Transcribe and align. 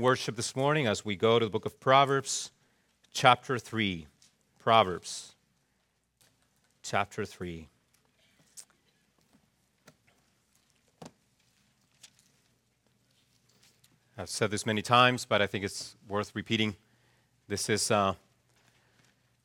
worship 0.00 0.34
this 0.34 0.56
morning 0.56 0.86
as 0.86 1.04
we 1.04 1.14
go 1.14 1.38
to 1.38 1.44
the 1.44 1.50
book 1.50 1.66
of 1.66 1.78
Proverbs, 1.78 2.52
chapter 3.12 3.58
3. 3.58 4.06
Proverbs, 4.58 5.34
chapter 6.82 7.26
3. 7.26 7.68
I've 14.16 14.30
said 14.30 14.50
this 14.50 14.64
many 14.64 14.80
times, 14.80 15.26
but 15.26 15.42
I 15.42 15.46
think 15.46 15.64
it's 15.64 15.96
worth 16.08 16.34
repeating. 16.34 16.76
This 17.46 17.68
is, 17.68 17.90
uh, 17.90 18.14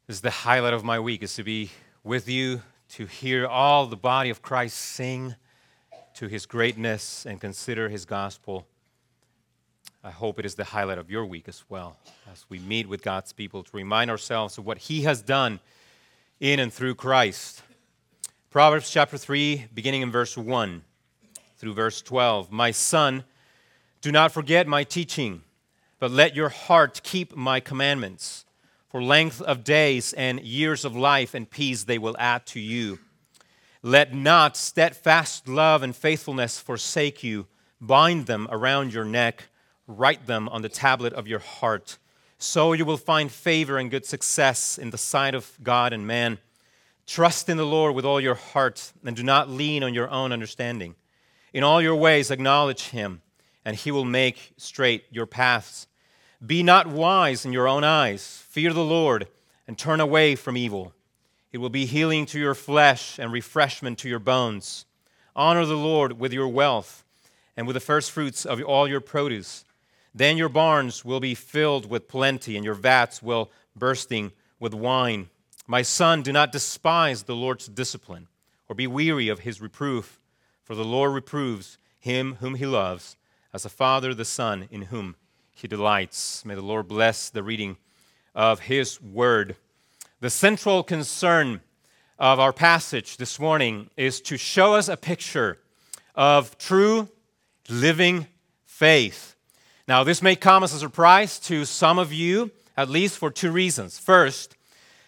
this 0.08 0.18
is 0.18 0.22
the 0.22 0.32
highlight 0.32 0.74
of 0.74 0.86
my 0.86 1.02
week, 1.02 1.22
is 1.22 1.36
to 1.36 1.44
be 1.44 1.70
with 2.02 2.30
you, 2.30 2.62
to 2.92 3.06
hear 3.06 3.46
all 3.46 3.88
the 3.88 3.98
body 3.98 4.30
of 4.30 4.42
Christ 4.42 4.78
sing 4.78 5.36
to 6.14 6.28
his 6.28 6.46
greatness 6.46 7.26
and 7.26 7.42
consider 7.42 7.90
his 7.90 8.06
gospel. 8.06 8.66
I 10.06 10.12
hope 10.12 10.38
it 10.38 10.46
is 10.46 10.54
the 10.54 10.64
highlight 10.64 11.00
of 11.00 11.10
your 11.10 11.26
week 11.26 11.48
as 11.48 11.64
well, 11.68 11.98
as 12.32 12.46
we 12.48 12.60
meet 12.60 12.88
with 12.88 13.02
God's 13.02 13.34
people 13.34 13.64
to 13.64 13.76
remind 13.76 14.12
ourselves 14.12 14.56
of 14.60 14.64
what 14.64 14.78
he 14.78 15.02
has 15.02 15.24
done 15.24 15.60
in 16.40 16.60
and 16.60 16.72
through 16.72 16.94
Christ. 16.94 17.64
Proverbs 18.52 18.92
chapter 18.92 19.18
3, 19.18 19.66
beginning 19.74 20.04
in 20.04 20.12
verse 20.12 20.38
1 20.38 20.84
through 21.58 21.74
verse 21.74 22.04
12. 22.04 22.52
My 22.52 22.70
son, 22.70 23.24
do 24.02 24.12
not 24.12 24.32
forget 24.32 24.68
my 24.68 24.84
teaching, 24.84 25.42
but 25.98 26.12
let 26.12 26.36
your 26.36 26.50
heart 26.50 27.02
keep 27.04 27.36
my 27.36 27.60
commandments. 27.60 28.46
For 28.90 29.02
length 29.02 29.42
of 29.42 29.64
days 29.64 30.14
and 30.14 30.40
years 30.40 30.86
of 30.86 30.96
life 30.96 31.34
and 31.34 31.50
peace 31.50 31.84
they 31.84 31.98
will 31.98 32.16
add 32.20 32.46
to 32.48 32.60
you. 32.60 33.00
Let 33.82 34.14
not 34.14 34.56
steadfast 34.56 35.48
love 35.48 35.82
and 35.82 35.96
faithfulness 35.96 36.60
forsake 36.60 37.24
you. 37.24 37.48
Bind 37.82 38.28
them 38.28 38.48
around 38.52 38.94
your 38.94 39.04
neck, 39.04 39.46
write 39.88 40.26
them 40.28 40.50
on 40.50 40.62
the 40.62 40.70
tablet 40.70 41.14
of 41.14 41.28
your 41.28 41.40
heart. 41.40 41.98
So 42.38 42.74
you 42.74 42.86
will 42.86 42.98
find 42.98 43.32
favor 43.32 43.78
and 43.78 43.92
good 43.92 44.06
success 44.06 44.78
in 44.78 44.90
the 44.90 44.98
sight 44.98 45.36
of 45.36 45.58
God 45.64 45.94
and 45.94 46.06
man. 46.06 46.40
Trust 47.08 47.50
in 47.50 47.58
the 47.58 47.66
Lord 47.66 47.96
with 47.96 48.06
all 48.06 48.20
your 48.20 48.36
heart, 48.36 48.92
and 49.06 49.16
do 49.16 49.24
not 49.24 49.50
lean 49.50 49.84
on 49.84 49.94
your 49.94 50.10
own 50.10 50.32
understanding. 50.32 50.96
In 51.54 51.64
all 51.64 51.82
your 51.82 51.96
ways, 51.96 52.32
acknowledge 52.32 52.90
him 52.90 53.22
and 53.66 53.76
he 53.76 53.92
will 53.92 54.06
make 54.06 54.54
straight 54.58 55.06
your 55.10 55.26
paths. 55.26 55.88
Be 56.46 56.62
not 56.62 56.88
wise 56.88 57.46
in 57.46 57.52
your 57.52 57.68
own 57.68 57.84
eyes. 57.84 58.46
Fear 58.50 58.74
the 58.74 58.84
Lord 58.84 59.28
and 59.68 59.78
turn 59.78 60.00
away 60.00 60.36
from 60.36 60.56
evil. 60.56 60.94
It 61.52 61.58
will 61.58 61.70
be 61.70 61.86
healing 61.86 62.28
to 62.28 62.40
your 62.40 62.54
flesh 62.54 63.18
and 63.18 63.32
refreshment 63.32 63.98
to 64.00 64.10
your 64.10 64.20
bones. 64.20 64.86
Honor 65.36 65.66
the 65.66 65.76
Lord 65.76 66.20
with 66.20 66.32
your 66.32 66.48
wealth 66.48 67.04
and 67.58 67.66
with 67.66 67.74
the 67.74 67.80
first 67.80 68.12
fruits 68.12 68.46
of 68.46 68.62
all 68.62 68.88
your 68.88 69.02
produce. 69.02 69.66
Then 70.18 70.38
your 70.38 70.48
barns 70.48 71.04
will 71.04 71.20
be 71.20 71.36
filled 71.36 71.90
with 71.90 72.08
plenty, 72.08 72.56
and 72.56 72.64
your 72.64 72.74
vats 72.74 73.22
will 73.22 73.52
bursting 73.76 74.32
with 74.62 74.74
wine. 74.74 75.30
My 75.68 75.82
son, 75.82 76.22
do 76.22 76.32
not 76.32 76.54
despise 76.54 77.24
the 77.24 77.36
Lord's 77.36 77.68
discipline, 77.68 78.30
or 78.70 78.76
be 78.76 78.88
weary 78.88 79.28
of 79.28 79.40
his 79.40 79.60
reproof, 79.60 80.22
for 80.64 80.74
the 80.74 80.86
Lord 80.86 81.12
reproves 81.12 81.78
him 82.00 82.38
whom 82.40 82.56
he 82.56 82.66
loves 82.66 83.18
as 83.54 83.66
a 83.66 83.70
father 83.70 84.14
the 84.14 84.24
Son 84.24 84.70
in 84.72 84.84
whom 84.84 85.18
he 85.54 85.68
delights. 85.68 86.46
May 86.46 86.56
the 86.56 86.62
Lord 86.62 86.88
bless 86.88 87.30
the 87.30 87.44
reading 87.44 87.76
of 88.34 88.62
his 88.62 89.02
word. 89.02 89.58
The 90.22 90.30
central 90.30 90.82
concern 90.82 91.60
of 92.18 92.40
our 92.40 92.54
passage 92.54 93.18
this 93.18 93.38
morning 93.38 93.90
is 93.98 94.22
to 94.22 94.38
show 94.38 94.76
us 94.76 94.88
a 94.88 94.96
picture 94.96 95.60
of 96.16 96.58
true 96.58 97.10
living 97.68 98.28
faith. 98.66 99.35
Now, 99.88 100.04
this 100.04 100.22
may 100.22 100.36
come 100.36 100.64
as 100.64 100.74
a 100.74 100.80
surprise 100.80 101.38
to 101.42 101.64
some 101.64 102.00
of 102.00 102.12
you, 102.12 102.50
at 102.76 102.90
least 102.90 103.20
for 103.20 103.30
two 103.30 103.52
reasons. 103.52 104.00
First, 104.00 104.58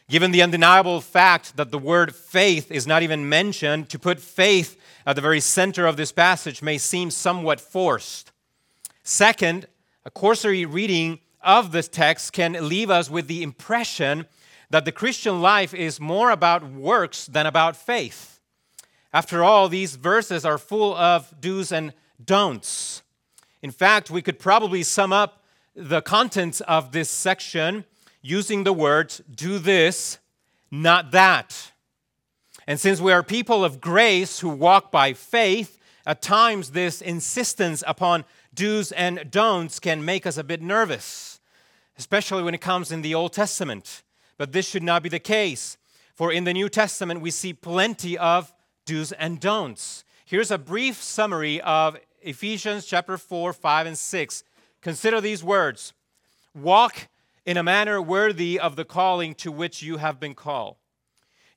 given 0.08 0.31
the 0.31 0.44
undeniable 0.44 1.02
fact 1.02 1.58
that 1.58 1.71
the 1.71 1.80
word 1.80 2.14
faith 2.14 2.71
is 2.71 2.86
not 2.86 3.02
even 3.02 3.27
mentioned, 3.27 3.89
to 3.89 3.98
put 3.98 4.20
faith 4.20 4.80
at 5.05 5.15
the 5.15 5.21
very 5.21 5.39
center 5.39 5.88
of 5.88 5.98
this 5.98 6.11
passage 6.11 6.61
may 6.61 6.77
seem 6.77 7.10
somewhat 7.10 7.60
forced. 7.60 8.32
Second, 9.04 9.67
a 10.05 10.11
cursory 10.11 10.65
reading 10.65 11.20
of 11.42 11.71
this 11.71 11.88
text 11.88 12.33
can 12.33 12.70
leave 12.70 12.92
us 12.92 13.09
with 13.09 13.27
the 13.27 13.42
impression 13.42 14.27
that 14.70 14.86
the 14.86 14.92
Christian 14.92 15.42
life 15.42 15.73
is 15.73 15.99
more 15.99 16.30
about 16.30 16.70
works 16.70 17.26
than 17.26 17.48
about 17.48 17.76
faith. 17.76 18.39
After 19.11 19.44
all, 19.44 19.70
these 19.70 19.95
verses 19.95 20.45
are 20.45 20.58
full 20.59 20.94
of 20.95 21.33
do's 21.39 21.71
and 21.71 21.94
don'ts. 22.23 23.02
In 23.62 23.72
fact, 23.72 24.10
we 24.10 24.22
could 24.22 24.40
probably 24.40 24.84
sum 24.84 25.12
up 25.12 25.44
the 25.76 26.02
contents 26.02 26.62
of 26.62 26.92
this 26.92 27.10
section 27.10 27.86
using 28.22 28.64
the 28.64 28.73
words 28.73 29.22
do 29.34 29.60
this, 29.60 30.20
not 30.70 31.12
that. 31.12 31.72
And 32.68 32.80
since 32.80 33.00
we 33.00 33.12
are 33.12 33.23
people 33.23 33.64
of 33.64 33.80
grace 33.80 34.40
who 34.40 34.50
walk 34.50 34.92
by 34.92 35.14
faith, 35.14 35.80
at 36.06 36.22
times 36.22 36.72
this 36.72 37.02
insistence 37.02 37.84
upon 37.86 38.23
do's 38.54 38.92
and 38.94 39.30
don'ts 39.30 39.80
can 39.80 40.04
make 40.06 40.26
us 40.26 40.38
a 40.38 40.44
bit 40.44 40.62
nervous, 40.62 41.39
especially 41.98 42.44
when 42.44 42.54
it 42.54 42.62
comes 42.62 42.92
in 42.92 43.02
the 43.02 43.14
Old 43.14 43.34
Testament. 43.34 44.04
But 44.38 44.54
this 44.54 44.68
should 44.68 44.84
not 44.84 45.04
be 45.04 45.10
the 45.10 45.20
case, 45.20 45.78
for 46.16 46.32
in 46.32 46.45
the 46.45 46.54
New 46.54 46.70
Testament 46.70 47.22
we 47.22 47.32
see 47.32 47.54
plenty 47.54 48.18
of 48.18 48.54
do's 48.86 49.12
and 49.12 49.39
don'ts. 49.39 50.06
Here's 50.26 50.50
a 50.50 50.58
brief 50.58 51.02
summary 51.02 51.60
of 51.62 51.98
Ephesians 52.22 52.86
chapter 52.86 53.17
4, 53.17 53.54
5, 53.54 53.88
and 53.88 53.98
6. 53.98 54.44
Consider 54.82 55.22
these 55.22 55.44
words 55.44 55.94
Walk 56.54 57.08
in 57.45 57.58
a 57.58 57.64
manner 57.64 58.02
worthy 58.02 58.60
of 58.60 58.76
the 58.76 58.86
calling 58.86 59.36
to 59.36 59.52
which 59.52 59.82
you 59.82 59.98
have 59.98 60.20
been 60.20 60.36
called. 60.36 60.76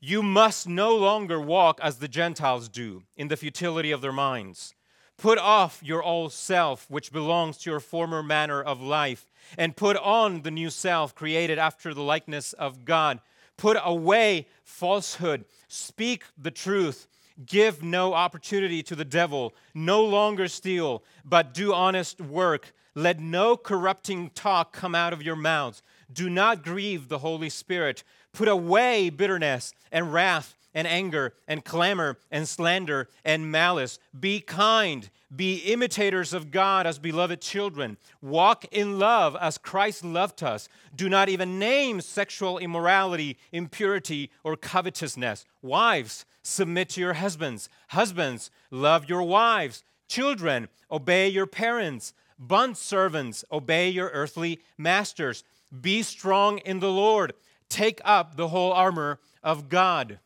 You 0.01 0.23
must 0.23 0.69
no 0.69 0.97
longer 0.97 1.41
walk 1.41 1.79
as 1.83 1.99
the 1.99 2.09
Gentiles 2.09 2.69
do, 2.69 3.03
in 3.17 3.29
the 3.29 3.37
futility 3.37 3.91
of 3.91 4.01
their 4.01 4.13
minds 4.13 4.75
Put 5.21 5.37
off 5.37 5.83
your 5.83 6.03
old 6.03 6.33
self, 6.33 6.89
which 6.89 7.13
belongs 7.13 7.59
to 7.59 7.71
your 7.71 7.81
former 7.81 8.23
manner 8.23 8.63
of 8.63 8.81
life, 8.81 9.31
and 9.59 9.77
put 9.77 9.99
on 9.99 10.41
the 10.41 10.51
new 10.51 10.71
self, 10.71 11.15
created 11.15 11.59
after 11.59 11.93
the 11.93 12.01
likeness 12.01 12.55
of 12.55 12.87
God. 12.87 13.21
Put 13.59 13.77
away 13.85 14.47
falsehood, 14.65 15.45
speak 15.69 16.25
the 16.39 16.51
truth, 16.51 17.07
give 17.47 17.83
no 17.83 18.15
opportunity 18.15 18.83
to 18.85 18.97
the 18.97 19.05
devil, 19.05 19.55
no 19.75 20.05
longer 20.05 20.49
steal, 20.49 21.03
but 21.25 21.55
do 21.55 21.73
honest 21.73 22.21
work. 22.21 22.73
Let 22.95 23.21
no 23.21 23.57
corrupting 23.57 24.31
talk 24.31 24.73
come 24.73 24.95
out 24.95 25.13
of 25.13 25.23
your 25.23 25.37
mouths. 25.37 25.83
Do 26.13 26.29
not 26.29 26.65
grieve 26.65 27.09
the 27.09 27.19
Holy 27.19 27.49
Spirit. 27.49 28.03
Put 28.33 28.49
away 28.49 29.11
bitterness 29.11 29.73
and 29.93 30.13
wrath 30.13 30.57
and 30.75 30.87
anger 30.87 31.35
and 31.49 31.65
clamor 31.65 32.19
and 32.31 32.49
slander 32.49 33.09
and 33.25 33.51
malice. 33.51 33.99
Be 34.19 34.41
kind. 34.41 35.09
Be 35.35 35.59
imitators 35.59 36.33
of 36.33 36.51
God 36.51 36.87
as 36.87 36.99
beloved 36.99 37.41
children. 37.41 37.97
Walk 38.21 38.65
in 38.73 38.99
love 38.99 39.37
as 39.41 39.59
Christ 39.59 40.05
loved 40.05 40.43
us. 40.43 40.69
Do 40.95 41.09
not 41.09 41.29
even 41.29 41.59
name 41.59 42.01
sexual 42.01 42.59
immorality, 42.59 43.39
impurity, 43.53 44.31
or 44.43 44.57
covetousness. 44.57 45.45
Wives, 45.63 46.25
submit 46.51 46.91
to 46.91 47.01
your 47.01 47.15
husbands. 47.15 47.69
Husbands, 47.89 48.51
love 48.71 49.09
your 49.09 49.23
wives. 49.23 49.85
Children, 50.09 50.69
obey 50.91 51.29
your 51.29 51.47
parents. 51.47 52.13
Bond 52.39 52.77
servants, 52.77 53.45
obey 53.53 53.91
your 53.91 54.09
earthly 54.09 54.61
masters. 54.79 55.45
Be 55.81 56.03
strong 56.03 56.59
in 56.59 56.81
the 56.81 56.91
Lord. 56.91 57.35
Take 57.69 58.01
up 58.05 58.37
the 58.37 58.49
whole 58.49 58.73
armor 58.73 59.21
of 59.43 59.69
God. 59.69 60.19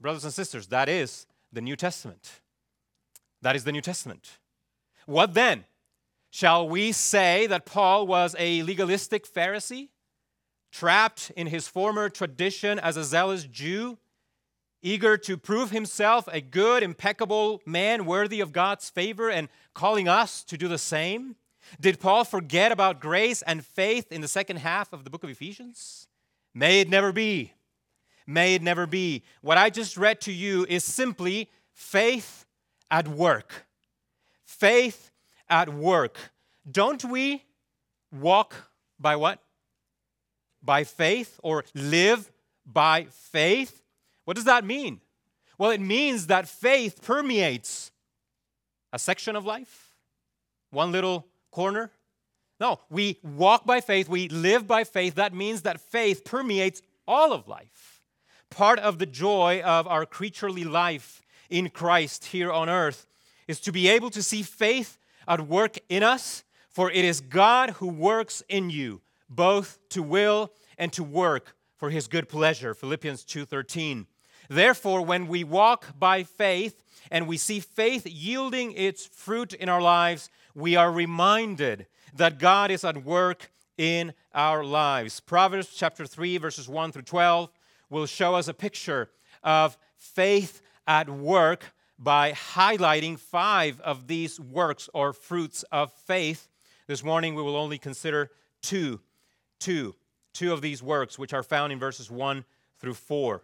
Brothers 0.00 0.24
and 0.24 0.32
sisters, 0.32 0.68
that 0.68 0.88
is 0.88 1.26
the 1.52 1.60
New 1.60 1.76
Testament. 1.76 2.40
That 3.42 3.54
is 3.54 3.64
the 3.64 3.72
New 3.72 3.80
Testament. 3.80 4.38
What 5.06 5.34
then? 5.34 5.64
Shall 6.30 6.68
we 6.68 6.92
say 6.92 7.46
that 7.46 7.64
Paul 7.64 8.06
was 8.06 8.36
a 8.38 8.62
legalistic 8.62 9.26
Pharisee, 9.26 9.88
trapped 10.70 11.32
in 11.36 11.46
his 11.46 11.68
former 11.68 12.08
tradition 12.08 12.78
as 12.78 12.96
a 12.96 13.04
zealous 13.04 13.44
Jew, 13.44 13.98
eager 14.82 15.16
to 15.18 15.36
prove 15.36 15.70
himself 15.70 16.28
a 16.32 16.40
good, 16.40 16.82
impeccable 16.82 17.60
man 17.66 18.04
worthy 18.04 18.40
of 18.40 18.52
God's 18.52 18.88
favor 18.90 19.30
and 19.30 19.48
calling 19.74 20.08
us 20.08 20.42
to 20.44 20.56
do 20.56 20.68
the 20.68 20.78
same? 20.78 21.36
Did 21.80 22.00
Paul 22.00 22.24
forget 22.24 22.72
about 22.72 23.00
grace 23.00 23.42
and 23.42 23.64
faith 23.64 24.10
in 24.10 24.20
the 24.20 24.28
second 24.28 24.58
half 24.58 24.92
of 24.92 25.04
the 25.04 25.10
book 25.10 25.24
of 25.24 25.30
Ephesians? 25.30 26.08
May 26.54 26.80
it 26.80 26.88
never 26.88 27.12
be 27.12 27.52
may 28.28 28.54
it 28.54 28.62
never 28.62 28.86
be. 28.86 29.24
What 29.40 29.58
I 29.58 29.70
just 29.70 29.96
read 29.96 30.20
to 30.20 30.32
you 30.32 30.66
is 30.68 30.84
simply 30.84 31.50
faith 31.72 32.44
at 32.90 33.08
work. 33.08 33.66
Faith 34.44 35.10
at 35.48 35.72
work. 35.72 36.18
Don't 36.70 37.02
we 37.04 37.42
walk 38.12 38.54
by 39.00 39.16
what? 39.16 39.42
By 40.62 40.84
faith 40.84 41.40
or 41.42 41.64
live 41.74 42.30
by 42.66 43.06
faith? 43.10 43.82
What 44.28 44.34
does 44.34 44.44
that 44.44 44.62
mean? 44.62 45.00
Well, 45.56 45.70
it 45.70 45.80
means 45.80 46.26
that 46.26 46.46
faith 46.46 47.00
permeates 47.00 47.90
a 48.92 48.98
section 48.98 49.34
of 49.36 49.46
life, 49.46 49.94
one 50.68 50.92
little 50.92 51.26
corner, 51.50 51.92
No, 52.60 52.78
we 52.90 53.18
walk 53.22 53.64
by 53.64 53.80
faith, 53.80 54.06
we 54.06 54.28
live 54.28 54.66
by 54.66 54.84
faith. 54.84 55.14
That 55.14 55.32
means 55.32 55.62
that 55.62 55.80
faith 55.80 56.26
permeates 56.26 56.82
all 57.06 57.32
of 57.32 57.48
life. 57.48 58.02
Part 58.50 58.78
of 58.80 58.98
the 58.98 59.06
joy 59.06 59.62
of 59.64 59.86
our 59.86 60.04
creaturely 60.04 60.64
life 60.64 61.22
in 61.48 61.70
Christ 61.70 62.26
here 62.26 62.52
on 62.52 62.68
earth 62.68 63.06
is 63.46 63.60
to 63.60 63.72
be 63.72 63.88
able 63.88 64.10
to 64.10 64.22
see 64.22 64.42
faith 64.42 64.98
at 65.26 65.46
work 65.46 65.78
in 65.88 66.02
us, 66.02 66.44
for 66.68 66.90
it 66.90 67.02
is 67.02 67.22
God 67.22 67.70
who 67.70 67.88
works 67.88 68.42
in 68.46 68.68
you, 68.68 69.00
both 69.30 69.78
to 69.88 70.02
will 70.02 70.52
and 70.76 70.92
to 70.92 71.02
work 71.02 71.56
for 71.78 71.88
his 71.88 72.08
good 72.08 72.28
pleasure. 72.28 72.74
Philippians 72.74 73.24
2:13. 73.24 74.06
Therefore, 74.48 75.02
when 75.04 75.28
we 75.28 75.44
walk 75.44 75.98
by 75.98 76.22
faith 76.22 76.82
and 77.10 77.26
we 77.26 77.36
see 77.36 77.60
faith 77.60 78.06
yielding 78.06 78.72
its 78.72 79.06
fruit 79.06 79.52
in 79.52 79.68
our 79.68 79.80
lives, 79.80 80.30
we 80.54 80.74
are 80.76 80.90
reminded 80.90 81.86
that 82.14 82.38
God 82.38 82.70
is 82.70 82.84
at 82.84 83.04
work 83.04 83.50
in 83.76 84.12
our 84.34 84.64
lives. 84.64 85.20
Proverbs 85.20 85.74
chapter 85.74 86.06
3 86.06 86.38
verses 86.38 86.68
1 86.68 86.92
through 86.92 87.02
12 87.02 87.50
will 87.90 88.06
show 88.06 88.34
us 88.34 88.48
a 88.48 88.54
picture 88.54 89.10
of 89.42 89.78
faith 89.96 90.60
at 90.86 91.08
work 91.08 91.72
by 91.98 92.32
highlighting 92.32 93.18
five 93.18 93.80
of 93.80 94.06
these 94.06 94.38
works 94.38 94.88
or 94.94 95.12
fruits 95.12 95.64
of 95.70 95.92
faith. 95.92 96.48
This 96.86 97.04
morning 97.04 97.34
we 97.34 97.42
will 97.42 97.56
only 97.56 97.78
consider 97.78 98.30
two, 98.62 99.00
two, 99.58 99.94
two 100.32 100.52
of 100.52 100.62
these 100.62 100.82
works, 100.82 101.18
which 101.18 101.32
are 101.32 101.42
found 101.42 101.72
in 101.72 101.78
verses 101.78 102.10
1 102.10 102.44
through 102.78 102.94
4. 102.94 103.42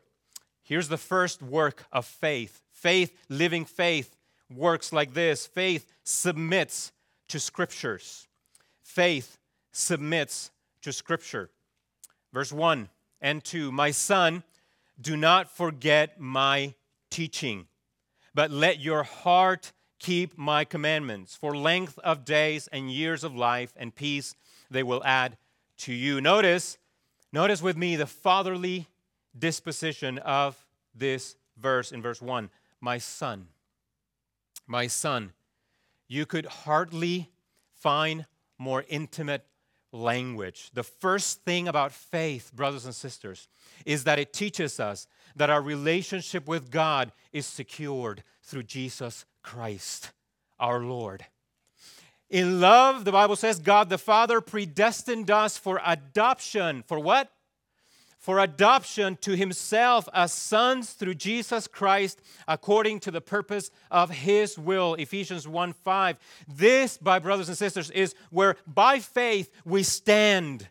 Here's 0.65 0.89
the 0.89 0.99
first 0.99 1.43
work 1.43 1.85
of 1.93 2.07
faith 2.07 2.63
faith, 2.73 3.17
living 3.29 3.65
faith, 3.65 4.17
works 4.53 4.93
like 4.93 5.15
this 5.15 5.47
faith 5.47 5.87
submits 6.03 6.93
to 7.29 7.39
scriptures. 7.39 8.27
Faith 8.83 9.39
submits 9.73 10.51
to 10.83 10.93
scripture. 10.93 11.51
Verse 12.33 12.53
1 12.53 12.89
and 13.21 13.45
2 13.45 13.71
My 13.71 13.91
son, 13.91 14.43
do 15.01 15.17
not 15.17 15.51
forget 15.51 16.21
my 16.21 16.75
teaching, 17.11 17.67
but 18.35 18.51
let 18.51 18.81
your 18.81 19.03
heart 19.03 19.73
keep 19.99 20.37
my 20.39 20.65
commandments. 20.65 21.37
For 21.37 21.57
length 21.57 21.99
of 22.01 22.25
days 22.25 22.69
and 22.73 22.91
years 22.91 23.23
of 23.23 23.35
life 23.35 23.73
and 23.77 23.95
peace 23.95 24.35
they 24.71 24.83
will 24.83 25.03
add 25.05 25.37
to 25.79 25.93
you. 25.93 26.21
Notice, 26.21 26.79
notice 27.33 27.63
with 27.63 27.77
me 27.77 27.97
the 27.97 28.07
fatherly 28.07 28.89
disposition 29.39 30.19
of 30.19 30.57
this 30.95 31.37
verse 31.57 31.93
in 31.93 32.03
verse 32.03 32.21
1. 32.21 32.51
My 32.81 32.99
son, 32.99 33.49
my 34.67 34.87
son, 34.87 35.33
you 36.09 36.27
could 36.27 36.47
hardly 36.47 37.31
find 37.73 38.27
more 38.59 38.85
intimate 38.89 39.45
language. 39.93 40.71
The 40.75 40.83
first 40.83 41.43
thing 41.45 41.69
about 41.69 41.93
faith, 41.93 42.53
brothers 42.55 42.85
and 42.85 42.95
sisters, 42.95 43.49
is 43.87 44.05
that 44.05 44.19
it 44.19 44.33
teaches 44.33 44.81
us 44.81 45.07
that 45.37 45.51
our 45.51 45.63
relationship 45.63 46.47
with 46.47 46.71
God 46.71 47.13
is 47.33 47.47
secured 47.47 48.23
through 48.43 48.65
Jesus 48.65 49.25
Christ, 49.43 50.13
our 50.59 50.81
Lord. 50.81 51.25
In 52.31 52.61
love, 52.61 53.05
the 53.05 53.13
Bible 53.13 53.37
says, 53.37 53.59
God 53.59 53.89
the 53.89 53.99
Father 53.99 54.41
predestined 54.41 55.31
us 55.31 55.57
for 55.57 55.81
adoption. 55.85 56.83
For 56.87 56.99
what? 56.99 57.31
For 58.25 58.39
adoption 58.39 59.19
to 59.21 59.37
Himself 59.37 60.09
as 60.15 60.33
sons 60.33 60.95
through 60.95 61.17
Jesus 61.17 61.67
Christ 61.67 62.23
according 62.49 63.01
to 63.01 63.11
the 63.11 63.21
purpose 63.21 63.71
of 63.91 64.09
His 64.09 64.59
will. 64.59 64.95
Ephesians 64.95 65.47
1 65.47 65.75
5. 65.75 66.17
This, 66.49 66.97
by 66.97 67.19
brothers 67.19 67.49
and 67.51 67.59
sisters, 67.59 67.91
is 67.91 68.15
where 68.31 68.57
by 68.67 68.99
faith 68.99 69.51
we 69.67 69.83
stand. 69.83 70.71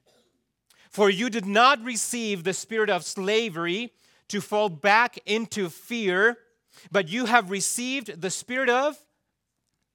For 0.89 1.11
you 1.11 1.29
did 1.29 1.45
not 1.45 1.79
receive 1.83 2.43
the 2.43 2.55
spirit 2.55 2.89
of 2.89 3.03
slavery 3.03 3.93
to 4.29 4.41
fall 4.41 4.69
back 4.69 5.19
into 5.27 5.69
fear, 5.69 6.39
but 6.91 7.07
you 7.07 7.27
have 7.27 7.51
received 7.51 8.19
the 8.19 8.31
spirit 8.31 8.69
of 8.69 8.97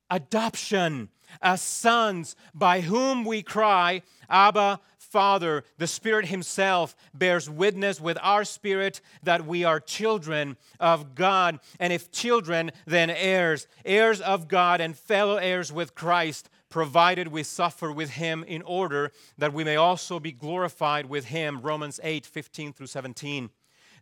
adoption 0.08 1.08
as 1.42 1.60
sons, 1.60 2.36
by 2.54 2.82
whom 2.82 3.24
we 3.24 3.42
cry, 3.42 4.02
Abba, 4.30 4.80
Father. 5.10 5.64
The 5.78 5.86
Spirit 5.86 6.26
Himself 6.26 6.94
bears 7.14 7.48
witness 7.48 8.00
with 8.00 8.18
our 8.22 8.44
spirit 8.44 9.00
that 9.22 9.46
we 9.46 9.64
are 9.64 9.80
children 9.80 10.56
of 10.78 11.14
God. 11.14 11.60
And 11.80 11.92
if 11.92 12.10
children, 12.10 12.70
then 12.86 13.10
heirs, 13.10 13.66
heirs 13.84 14.20
of 14.20 14.48
God 14.48 14.80
and 14.80 14.96
fellow 14.96 15.36
heirs 15.36 15.72
with 15.72 15.94
Christ, 15.94 16.50
provided 16.68 17.28
we 17.28 17.42
suffer 17.42 17.90
with 17.90 18.10
Him 18.10 18.44
in 18.44 18.62
order 18.62 19.12
that 19.38 19.52
we 19.52 19.64
may 19.64 19.76
also 19.76 20.20
be 20.20 20.32
glorified 20.32 21.06
with 21.06 21.26
Him. 21.26 21.60
Romans 21.62 21.98
8 22.02 22.26
15 22.26 22.72
through 22.72 22.86
17. 22.86 23.50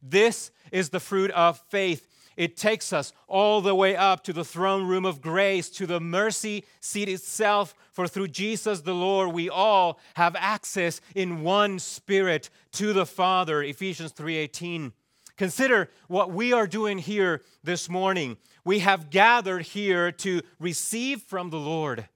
This 0.02 0.50
is 0.72 0.90
the 0.90 1.00
fruit 1.00 1.30
of 1.30 1.60
faith 1.68 2.08
it 2.36 2.56
takes 2.56 2.92
us 2.92 3.12
all 3.28 3.60
the 3.60 3.74
way 3.74 3.96
up 3.96 4.22
to 4.24 4.32
the 4.32 4.44
throne 4.44 4.86
room 4.86 5.04
of 5.04 5.20
grace, 5.20 5.68
to 5.70 5.86
the 5.86 6.00
mercy 6.00 6.64
seat 6.80 7.08
itself. 7.08 7.74
For 7.92 8.06
through 8.06 8.28
Jesus 8.28 8.80
the 8.80 8.94
Lord, 8.94 9.32
we 9.32 9.48
all 9.48 9.98
have 10.14 10.36
access 10.36 11.00
in 11.14 11.42
one 11.42 11.78
spirit 11.78 12.50
to 12.72 12.92
the 12.92 13.06
Father. 13.06 13.62
Ephesians 13.62 14.12
3:18. 14.12 14.92
Consider 15.36 15.90
what 16.08 16.30
we 16.30 16.52
are 16.52 16.66
doing 16.66 16.98
here 16.98 17.42
this 17.62 17.88
morning. 17.88 18.36
We 18.64 18.80
have 18.80 19.10
gathered 19.10 19.62
here 19.62 20.10
to 20.12 20.42
receive 20.58 21.22
from 21.22 21.50
the 21.50 21.58
Lord 21.58 22.08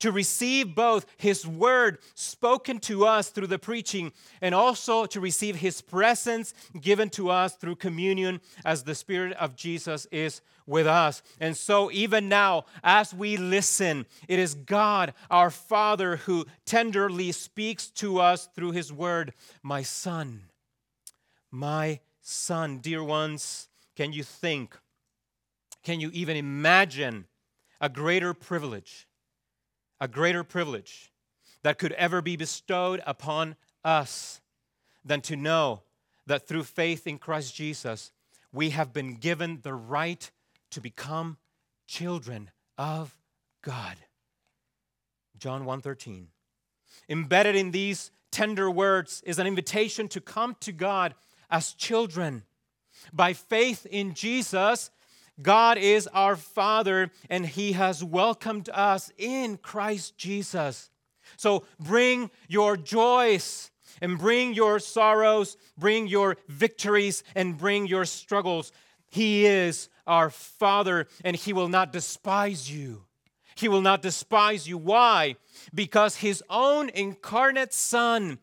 to 0.00 0.12
receive 0.12 0.74
both 0.74 1.06
His 1.16 1.46
word 1.46 1.98
spoken 2.14 2.78
to 2.80 3.06
us 3.06 3.30
through 3.30 3.48
the 3.48 3.58
preaching 3.58 4.12
and 4.40 4.54
also 4.54 5.06
to 5.06 5.20
receive 5.20 5.56
His 5.56 5.80
presence 5.80 6.54
given 6.80 7.10
to 7.10 7.30
us 7.30 7.56
through 7.56 7.76
communion 7.76 8.40
as 8.64 8.84
the 8.84 8.94
Spirit 8.94 9.32
of 9.34 9.56
Jesus 9.56 10.06
is 10.10 10.40
with 10.66 10.86
us. 10.86 11.22
And 11.40 11.56
so, 11.56 11.90
even 11.90 12.28
now, 12.28 12.66
as 12.84 13.14
we 13.14 13.36
listen, 13.36 14.06
it 14.28 14.38
is 14.38 14.54
God, 14.54 15.14
our 15.30 15.50
Father, 15.50 16.16
who 16.16 16.46
tenderly 16.66 17.32
speaks 17.32 17.88
to 17.92 18.20
us 18.20 18.48
through 18.54 18.72
His 18.72 18.92
word. 18.92 19.32
My 19.62 19.82
son, 19.82 20.42
my 21.50 22.00
son, 22.20 22.78
dear 22.78 23.02
ones, 23.02 23.68
can 23.96 24.12
you 24.12 24.22
think? 24.22 24.76
Can 25.82 26.00
you 26.00 26.10
even 26.12 26.36
imagine 26.36 27.24
a 27.80 27.88
greater 27.88 28.34
privilege 28.34 29.07
a 30.00 30.08
greater 30.08 30.44
privilege 30.44 31.12
that 31.62 31.78
could 31.78 31.92
ever 31.92 32.22
be 32.22 32.36
bestowed 32.36 33.02
upon 33.06 33.56
us 33.84 34.40
than 35.04 35.20
to 35.22 35.36
know 35.36 35.82
that 36.26 36.46
through 36.46 36.64
faith 36.64 37.06
in 37.06 37.18
Christ 37.18 37.54
Jesus, 37.54 38.12
we 38.52 38.70
have 38.70 38.92
been 38.92 39.16
given 39.16 39.60
the 39.62 39.74
right 39.74 40.30
to 40.70 40.80
become 40.80 41.38
children 41.86 42.50
of 42.76 43.16
God. 43.62 43.96
John 45.38 45.64
1:13. 45.64 46.28
Embedded 47.08 47.56
in 47.56 47.70
these 47.70 48.10
tender 48.30 48.70
words 48.70 49.22
is 49.22 49.38
an 49.38 49.46
invitation 49.46 50.08
to 50.08 50.20
come 50.20 50.54
to 50.60 50.72
God 50.72 51.14
as 51.50 51.72
children. 51.72 52.44
By 53.12 53.32
faith 53.32 53.86
in 53.86 54.14
Jesus, 54.14 54.90
God 55.40 55.78
is 55.78 56.06
our 56.08 56.36
Father, 56.36 57.10
and 57.30 57.46
He 57.46 57.72
has 57.72 58.02
welcomed 58.02 58.68
us 58.72 59.12
in 59.16 59.56
Christ 59.56 60.16
Jesus. 60.16 60.90
So 61.36 61.64
bring 61.78 62.30
your 62.48 62.76
joys 62.76 63.70
and 64.00 64.18
bring 64.18 64.54
your 64.54 64.78
sorrows, 64.78 65.56
bring 65.76 66.06
your 66.06 66.36
victories, 66.48 67.22
and 67.34 67.56
bring 67.56 67.86
your 67.86 68.04
struggles. 68.04 68.72
He 69.10 69.46
is 69.46 69.88
our 70.06 70.30
Father, 70.30 71.06
and 71.24 71.36
He 71.36 71.52
will 71.52 71.68
not 71.68 71.92
despise 71.92 72.70
you. 72.70 73.04
He 73.54 73.68
will 73.68 73.80
not 73.80 74.02
despise 74.02 74.68
you. 74.68 74.78
Why? 74.78 75.36
Because 75.74 76.16
His 76.16 76.42
own 76.48 76.88
incarnate 76.90 77.74
Son 77.74 78.38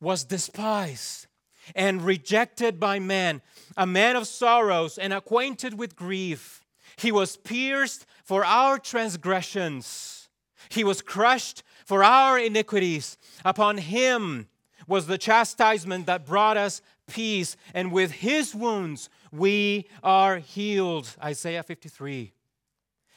was 0.00 0.24
despised 0.24 1.26
and 1.74 2.02
rejected 2.02 2.78
by 2.78 2.98
man, 2.98 3.42
a 3.76 3.86
man 3.86 4.16
of 4.16 4.26
sorrows 4.26 4.98
and 4.98 5.12
acquainted 5.12 5.78
with 5.78 5.96
grief. 5.96 6.64
He 6.96 7.12
was 7.12 7.36
pierced 7.36 8.06
for 8.24 8.44
our 8.44 8.78
transgressions, 8.78 10.28
he 10.68 10.84
was 10.84 11.02
crushed 11.02 11.62
for 11.84 12.04
our 12.04 12.38
iniquities. 12.38 13.18
Upon 13.44 13.78
him 13.78 14.48
was 14.86 15.06
the 15.06 15.18
chastisement 15.18 16.06
that 16.06 16.26
brought 16.26 16.56
us 16.56 16.82
peace, 17.08 17.56
and 17.74 17.90
with 17.90 18.12
his 18.12 18.54
wounds 18.54 19.08
we 19.32 19.88
are 20.02 20.38
healed. 20.38 21.16
Isaiah 21.22 21.62
53. 21.62 22.32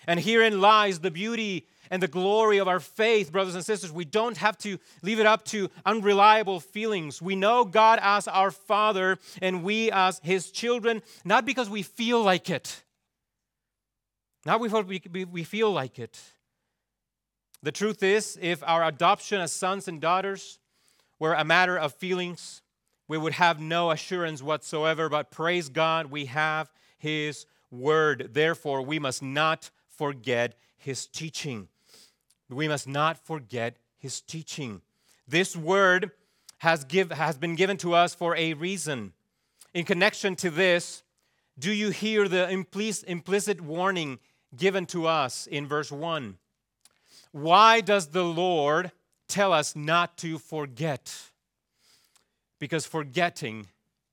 And 0.07 0.19
herein 0.19 0.59
lies 0.59 0.99
the 0.99 1.11
beauty 1.11 1.67
and 1.91 2.01
the 2.01 2.07
glory 2.07 2.57
of 2.57 2.67
our 2.67 2.79
faith, 2.79 3.31
brothers 3.31 3.55
and 3.55 3.65
sisters. 3.65 3.91
We 3.91 4.05
don't 4.05 4.37
have 4.37 4.57
to 4.59 4.79
leave 5.01 5.19
it 5.19 5.25
up 5.25 5.45
to 5.45 5.69
unreliable 5.85 6.59
feelings. 6.59 7.21
We 7.21 7.35
know 7.35 7.65
God 7.65 7.99
as 8.01 8.27
our 8.27 8.51
Father 8.51 9.17
and 9.41 9.63
we 9.63 9.91
as 9.91 10.19
His 10.23 10.51
children, 10.51 11.01
not 11.23 11.45
because 11.45 11.69
we 11.69 11.83
feel 11.83 12.23
like 12.23 12.49
it, 12.49 12.83
not 14.45 14.61
because 14.61 14.85
we, 14.85 15.43
feel 15.43 15.71
like 15.71 15.99
it, 15.99 16.19
The 17.63 17.71
truth 17.71 18.03
is, 18.03 18.37
if 18.41 18.61
our 18.63 18.83
adoption 18.83 19.39
as 19.39 19.53
sons 19.53 19.87
and 19.87 20.01
daughters 20.01 20.59
were 21.17 21.33
a 21.33 21.45
matter 21.45 21.79
of 21.79 21.93
feelings, 21.93 22.61
we 23.07 23.17
would 23.17 23.33
have 23.33 23.61
no 23.61 23.91
assurance 23.91 24.43
whatsoever. 24.43 25.07
But 25.07 25.31
praise 25.31 25.69
God, 25.69 26.07
we 26.07 26.25
have 26.25 26.69
His 26.97 27.45
Word. 27.71 28.31
Therefore, 28.33 28.81
we 28.81 28.99
must 28.99 29.23
not 29.23 29.71
forget 29.87 30.55
His 30.75 31.07
teaching. 31.07 31.69
We 32.53 32.67
must 32.67 32.87
not 32.87 33.17
forget 33.17 33.77
His 33.97 34.21
teaching. 34.21 34.81
This 35.27 35.55
Word 35.55 36.11
has, 36.59 36.83
give, 36.85 37.11
has 37.11 37.37
been 37.37 37.55
given 37.55 37.77
to 37.77 37.93
us 37.93 38.15
for 38.15 38.35
a 38.35 38.53
reason. 38.53 39.13
In 39.73 39.85
connection 39.85 40.35
to 40.37 40.49
this, 40.49 41.03
do 41.57 41.71
you 41.71 41.89
hear 41.89 42.27
the 42.27 42.49
implicit 42.49 43.61
warning 43.61 44.19
given 44.55 44.85
to 44.87 45.07
us 45.07 45.47
in 45.47 45.67
verse 45.67 45.91
1? 45.91 46.37
Why 47.31 47.81
does 47.81 48.07
the 48.07 48.23
Lord 48.23 48.91
tell 49.27 49.53
us 49.53 49.75
not 49.75 50.17
to 50.19 50.37
forget? 50.37 51.13
Because 52.59 52.85
forgetting 52.85 53.67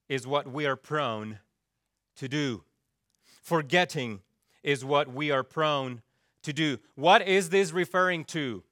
is 0.08 0.26
what 0.26 0.50
we 0.50 0.66
are 0.66 0.76
prone 0.76 1.38
to 2.16 2.28
do. 2.28 2.64
Forgetting 3.42 4.20
is 4.62 4.84
what 4.84 5.12
we 5.12 5.30
are 5.30 5.42
prone 5.42 6.02
to 6.42 6.52
do. 6.52 6.78
What 6.94 7.26
is 7.26 7.50
this 7.50 7.72
referring 7.72 8.24
to? 8.26 8.62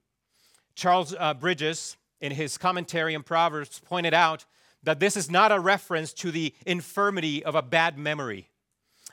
Charles 0.75 1.15
uh, 1.19 1.35
Bridges, 1.35 1.97
in 2.21 2.33
his 2.33 2.59
commentary 2.59 3.15
on 3.15 3.23
Proverbs, 3.23 3.81
pointed 3.85 4.15
out 4.15 4.45
that 4.83 5.01
this 5.01 5.17
is 5.17 5.31
not 5.31 5.53
a 5.53 5.59
reference 5.59 6.13
to 6.15 6.31
the 6.31 6.55
infirmity 6.67 7.45
of 7.45 7.55
a 7.55 7.63
bad 7.63 7.99
memory. 7.99 8.49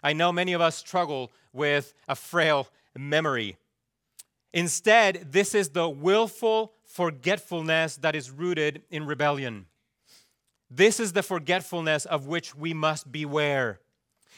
I 0.04 0.14
know 0.14 0.32
many 0.32 0.54
of 0.54 0.62
us 0.62 0.76
struggle 0.76 1.32
with 1.54 1.94
a 2.08 2.16
frail 2.16 2.68
memory. 2.96 3.58
Instead, 4.54 5.32
this 5.32 5.56
is 5.56 5.70
the 5.70 5.90
willful 5.90 6.74
forgetfulness 6.86 7.98
that 7.98 8.16
is 8.16 8.32
rooted 8.32 8.84
in 8.90 9.06
rebellion. 9.06 9.66
This 10.70 11.00
is 11.00 11.14
the 11.14 11.24
forgetfulness 11.24 12.06
of 12.06 12.28
which 12.28 12.56
we 12.56 12.74
must 12.74 13.12
beware. 13.12 13.80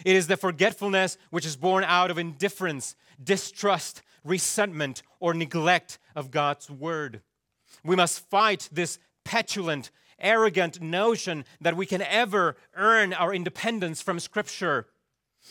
It 0.06 0.16
is 0.16 0.28
the 0.28 0.38
forgetfulness 0.38 1.18
which 1.30 1.46
is 1.46 1.56
born 1.56 1.84
out 1.84 2.12
of 2.12 2.18
indifference, 2.18 2.96
distrust, 3.24 4.02
resentment, 4.24 5.04
or 5.20 5.34
neglect 5.34 6.00
of 6.16 6.32
God's 6.32 6.70
word. 6.70 7.22
We 7.84 7.96
must 7.96 8.30
fight 8.30 8.70
this 8.72 9.00
petulant, 9.24 9.92
arrogant 10.20 10.82
notion 10.82 11.46
that 11.62 11.76
we 11.76 11.86
can 11.86 12.02
ever 12.02 12.56
earn 12.76 13.14
our 13.14 13.34
independence 13.34 14.02
from 14.02 14.20
Scripture. 14.20 14.88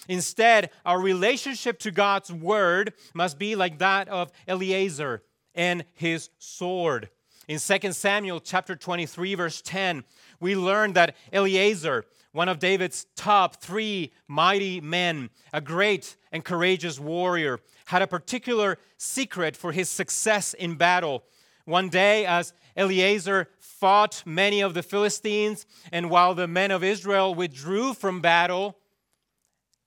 Instead, 0.09 0.71
our 0.85 1.01
relationship 1.01 1.79
to 1.81 1.91
God's 1.91 2.33
word 2.33 2.93
must 3.15 3.39
be 3.39 3.55
like 3.55 3.79
that 3.79 4.09
of 4.09 4.31
Eliezer 4.47 5.23
and 5.55 5.85
his 5.95 6.31
sword. 6.39 7.09
In 7.49 7.59
2 7.59 7.93
Samuel 7.93 8.41
chapter 8.41 8.75
23 8.75 9.35
verse 9.37 9.63
10, 9.63 10.05
we 10.41 10.57
learn 10.57 10.95
that 10.95 11.15
Eliezer, 11.33 12.05
one 12.37 12.51
of 12.51 12.59
David's 12.59 13.07
top 13.17 13.63
3 13.63 14.13
mighty 14.29 14.79
men, 14.79 15.31
a 15.55 15.61
great 15.61 16.17
and 16.31 16.45
courageous 16.45 17.01
warrior, 17.01 17.59
had 17.87 18.03
a 18.03 18.07
particular 18.07 18.77
secret 18.99 19.57
for 19.57 19.73
his 19.73 19.89
success 19.89 20.53
in 20.53 20.75
battle. 20.75 21.25
One 21.65 21.89
day 21.89 22.27
as 22.27 22.53
Eliezer 22.77 23.49
fought 23.59 24.23
many 24.27 24.61
of 24.61 24.75
the 24.75 24.83
Philistines 24.83 25.65
and 25.91 26.11
while 26.11 26.35
the 26.35 26.47
men 26.47 26.71
of 26.71 26.85
Israel 26.85 27.35
withdrew 27.35 27.95
from 27.95 28.21
battle, 28.21 28.77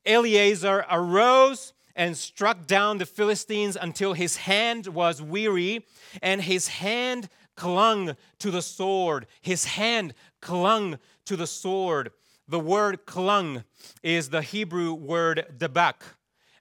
Eliezer 0.04 0.86
arose 0.90 1.74
and 1.96 2.18
struck 2.18 2.66
down 2.66 2.98
the 2.98 3.06
Philistines 3.06 3.78
until 3.80 4.14
his 4.14 4.38
hand 4.38 4.88
was 4.88 5.22
weary 5.22 5.86
and 6.20 6.42
his 6.42 6.68
hand 6.68 7.30
clung 7.56 8.16
to 8.40 8.50
the 8.50 8.64
sword. 8.64 9.28
His 9.40 9.66
hand 9.66 10.16
clung 10.42 10.98
to 11.26 11.36
the 11.36 11.46
sword. 11.46 12.12
The 12.50 12.60
word 12.60 13.06
clung 13.06 13.64
is 14.02 14.32
the 14.32 14.42
Hebrew 14.42 14.92
word 14.92 15.46
debak, 15.60 16.02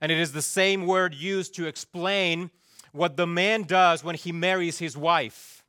and 0.02 0.12
it 0.12 0.18
is 0.18 0.32
the 0.32 0.42
same 0.42 0.84
word 0.84 1.14
used 1.14 1.54
to 1.54 1.66
explain 1.66 2.50
what 2.92 3.16
the 3.16 3.26
man 3.26 3.62
does 3.62 4.04
when 4.04 4.14
he 4.14 4.30
marries 4.30 4.80
his 4.80 4.98
wife. 4.98 5.64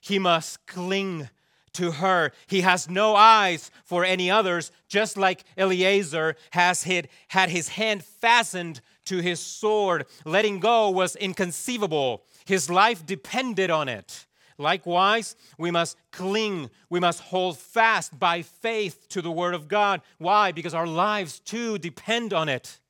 He 0.00 0.20
must 0.20 0.64
cling 0.68 1.28
to 1.72 1.90
her. 1.90 2.30
He 2.46 2.60
has 2.60 2.88
no 2.88 3.16
eyes 3.16 3.72
for 3.84 4.04
any 4.04 4.30
others, 4.30 4.70
just 4.86 5.16
like 5.16 5.42
Eliezer 5.56 6.36
has 6.50 6.84
had, 6.84 7.08
had 7.26 7.50
his 7.50 7.70
hand 7.70 8.04
fastened 8.04 8.80
to 9.06 9.18
his 9.18 9.40
sword. 9.40 10.06
Letting 10.24 10.60
go 10.60 10.88
was 10.88 11.16
inconceivable, 11.16 12.22
his 12.44 12.70
life 12.70 13.04
depended 13.04 13.70
on 13.70 13.88
it. 13.88 14.27
Likewise, 14.58 15.36
we 15.56 15.70
must 15.70 15.96
cling, 16.10 16.68
we 16.90 16.98
must 16.98 17.20
hold 17.20 17.56
fast 17.56 18.18
by 18.18 18.42
faith 18.42 19.08
to 19.10 19.22
the 19.22 19.30
Word 19.30 19.54
of 19.54 19.68
God. 19.68 20.02
Why? 20.18 20.50
Because 20.50 20.74
our 20.74 20.86
lives 20.86 21.38
too 21.38 21.78
depend 21.78 22.32
on 22.32 22.48
it. 22.48 22.80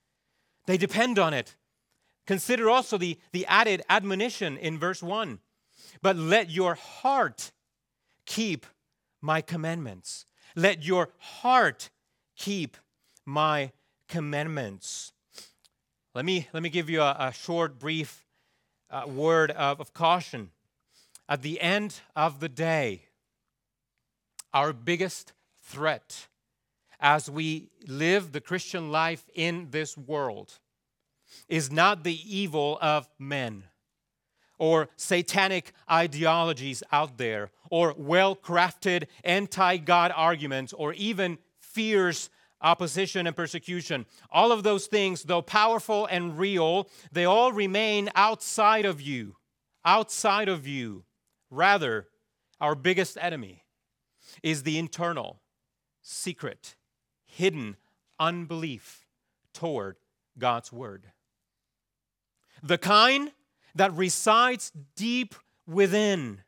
They 0.67 0.79
depend 0.79 1.19
on 1.19 1.35
it. 1.35 1.55
Consider 2.27 2.71
also 2.71 2.97
the, 2.97 3.19
the 3.33 3.47
added 3.47 3.83
admonition 3.89 4.57
in 4.57 4.79
verse 4.79 5.03
1 5.03 5.39
But 6.01 6.17
let 6.17 6.51
your 6.51 6.75
heart 6.75 7.53
keep 8.25 8.67
my 9.21 9.43
commandments. 9.43 10.25
Let 10.57 10.85
your 10.85 11.11
heart 11.19 11.91
keep 12.37 12.79
my 13.27 13.73
commandments. 14.09 15.13
Let 16.15 16.25
me, 16.25 16.49
let 16.53 16.63
me 16.63 16.71
give 16.71 16.89
you 16.89 17.03
a, 17.03 17.17
a 17.19 17.33
short, 17.33 17.79
brief 17.79 18.27
uh, 18.91 19.05
word 19.07 19.51
of, 19.51 19.81
of 19.81 19.93
caution. 19.93 20.51
At 21.28 21.42
the 21.42 21.61
end 21.61 22.00
of 22.16 22.40
the 22.40 22.49
day, 22.49 23.02
our 24.54 24.73
biggest 24.73 25.32
threat 25.62 26.28
as 27.00 27.30
we 27.30 27.70
live 27.87 28.32
the 28.32 28.40
Christian 28.40 28.90
life 28.90 29.28
in 29.35 29.68
this 29.70 29.97
world 29.97 30.58
is 31.49 31.70
not 31.70 32.02
the 32.02 32.18
evil 32.37 32.78
of 32.80 33.08
men 33.18 33.64
or 34.58 34.88
satanic 34.97 35.73
ideologies 35.90 36.82
out 36.90 37.16
there, 37.16 37.50
or 37.70 37.94
well 37.97 38.35
crafted 38.35 39.04
anti 39.23 39.76
God 39.76 40.12
arguments, 40.14 40.73
or 40.73 40.92
even 40.94 41.38
fierce 41.61 42.28
opposition 42.61 43.26
and 43.26 43.37
persecution. 43.37 44.04
All 44.30 44.50
of 44.50 44.64
those 44.64 44.87
things, 44.87 45.23
though 45.23 45.42
powerful 45.42 46.06
and 46.06 46.38
real, 46.38 46.88
they 47.12 47.25
all 47.25 47.52
remain 47.52 48.11
outside 48.16 48.85
of 48.85 49.00
you. 49.00 49.37
Outside 49.85 50.49
of 50.49 50.66
you. 50.66 51.04
Rather, 51.50 52.07
our 52.61 52.75
biggest 52.75 53.17
enemy 53.21 53.64
is 54.43 54.62
the 54.62 54.78
internal, 54.78 55.40
secret, 56.02 56.76
hidden 57.26 57.76
unbelief 58.19 59.07
toward 59.52 59.97
God's 60.38 60.73
word. 60.73 61.07
The 62.62 62.78
kind 62.78 63.31
that 63.75 63.93
resides 63.95 64.73
deep 64.97 65.35
within, 65.67 66.43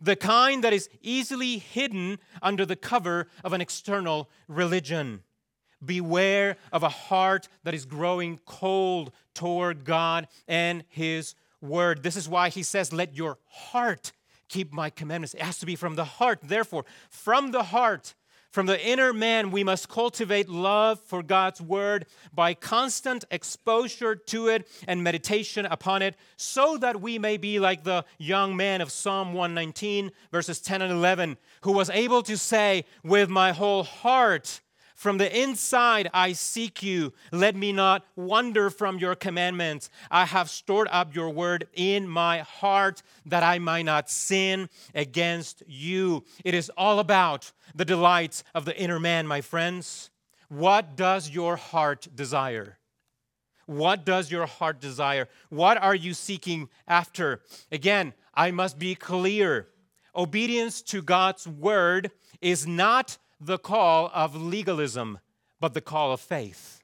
the 0.00 0.16
kind 0.16 0.62
that 0.64 0.72
is 0.72 0.88
easily 1.00 1.58
hidden 1.58 2.18
under 2.42 2.66
the 2.66 2.76
cover 2.76 3.28
of 3.42 3.52
an 3.52 3.60
external 3.60 4.28
religion. 4.48 5.22
Beware 5.84 6.56
of 6.72 6.82
a 6.82 6.88
heart 6.88 7.48
that 7.62 7.74
is 7.74 7.84
growing 7.84 8.40
cold 8.46 9.12
toward 9.34 9.84
God 9.84 10.28
and 10.48 10.84
His 10.88 11.34
Word. 11.60 12.02
This 12.02 12.16
is 12.16 12.28
why 12.28 12.48
He 12.48 12.62
says, 12.62 12.92
Let 12.92 13.14
your 13.14 13.38
heart 13.46 14.12
keep 14.48 14.72
my 14.72 14.90
commandments. 14.90 15.34
It 15.34 15.42
has 15.42 15.58
to 15.58 15.66
be 15.66 15.76
from 15.76 15.96
the 15.96 16.04
heart. 16.04 16.40
Therefore, 16.42 16.84
from 17.10 17.50
the 17.50 17.64
heart, 17.64 18.14
from 18.54 18.66
the 18.66 18.80
inner 18.86 19.12
man, 19.12 19.50
we 19.50 19.64
must 19.64 19.88
cultivate 19.88 20.48
love 20.48 21.00
for 21.00 21.24
God's 21.24 21.60
word 21.60 22.06
by 22.32 22.54
constant 22.54 23.24
exposure 23.32 24.14
to 24.14 24.46
it 24.46 24.68
and 24.86 25.02
meditation 25.02 25.66
upon 25.66 26.02
it, 26.02 26.14
so 26.36 26.76
that 26.76 27.00
we 27.00 27.18
may 27.18 27.36
be 27.36 27.58
like 27.58 27.82
the 27.82 28.04
young 28.16 28.56
man 28.56 28.80
of 28.80 28.92
Psalm 28.92 29.32
119, 29.32 30.12
verses 30.30 30.60
10 30.60 30.82
and 30.82 30.92
11, 30.92 31.36
who 31.62 31.72
was 31.72 31.90
able 31.90 32.22
to 32.22 32.38
say, 32.38 32.84
With 33.02 33.28
my 33.28 33.50
whole 33.50 33.82
heart, 33.82 34.60
from 34.94 35.18
the 35.18 35.42
inside 35.42 36.08
I 36.14 36.32
seek 36.32 36.82
you. 36.82 37.12
Let 37.32 37.56
me 37.56 37.72
not 37.72 38.06
wander 38.16 38.70
from 38.70 38.98
your 38.98 39.14
commandments. 39.14 39.90
I 40.10 40.24
have 40.24 40.48
stored 40.48 40.88
up 40.90 41.14
your 41.14 41.30
word 41.30 41.66
in 41.74 42.08
my 42.08 42.38
heart 42.38 43.02
that 43.26 43.42
I 43.42 43.58
might 43.58 43.82
not 43.82 44.08
sin 44.08 44.70
against 44.94 45.62
you. 45.66 46.24
It 46.44 46.54
is 46.54 46.70
all 46.76 47.00
about 47.00 47.52
the 47.74 47.84
delights 47.84 48.44
of 48.54 48.64
the 48.64 48.76
inner 48.78 49.00
man, 49.00 49.26
my 49.26 49.40
friends. 49.40 50.10
What 50.48 50.96
does 50.96 51.28
your 51.28 51.56
heart 51.56 52.08
desire? 52.14 52.78
What 53.66 54.04
does 54.04 54.30
your 54.30 54.46
heart 54.46 54.80
desire? 54.80 55.28
What 55.48 55.78
are 55.78 55.94
you 55.94 56.14
seeking 56.14 56.68
after? 56.86 57.40
Again, 57.72 58.14
I 58.34 58.50
must 58.50 58.78
be 58.78 58.94
clear. 58.94 59.68
Obedience 60.14 60.82
to 60.82 61.02
God's 61.02 61.48
word 61.48 62.12
is 62.40 62.66
not 62.66 63.18
the 63.44 63.58
call 63.58 64.10
of 64.14 64.34
legalism, 64.34 65.18
but 65.60 65.74
the 65.74 65.80
call 65.80 66.12
of 66.12 66.20
faith. 66.20 66.80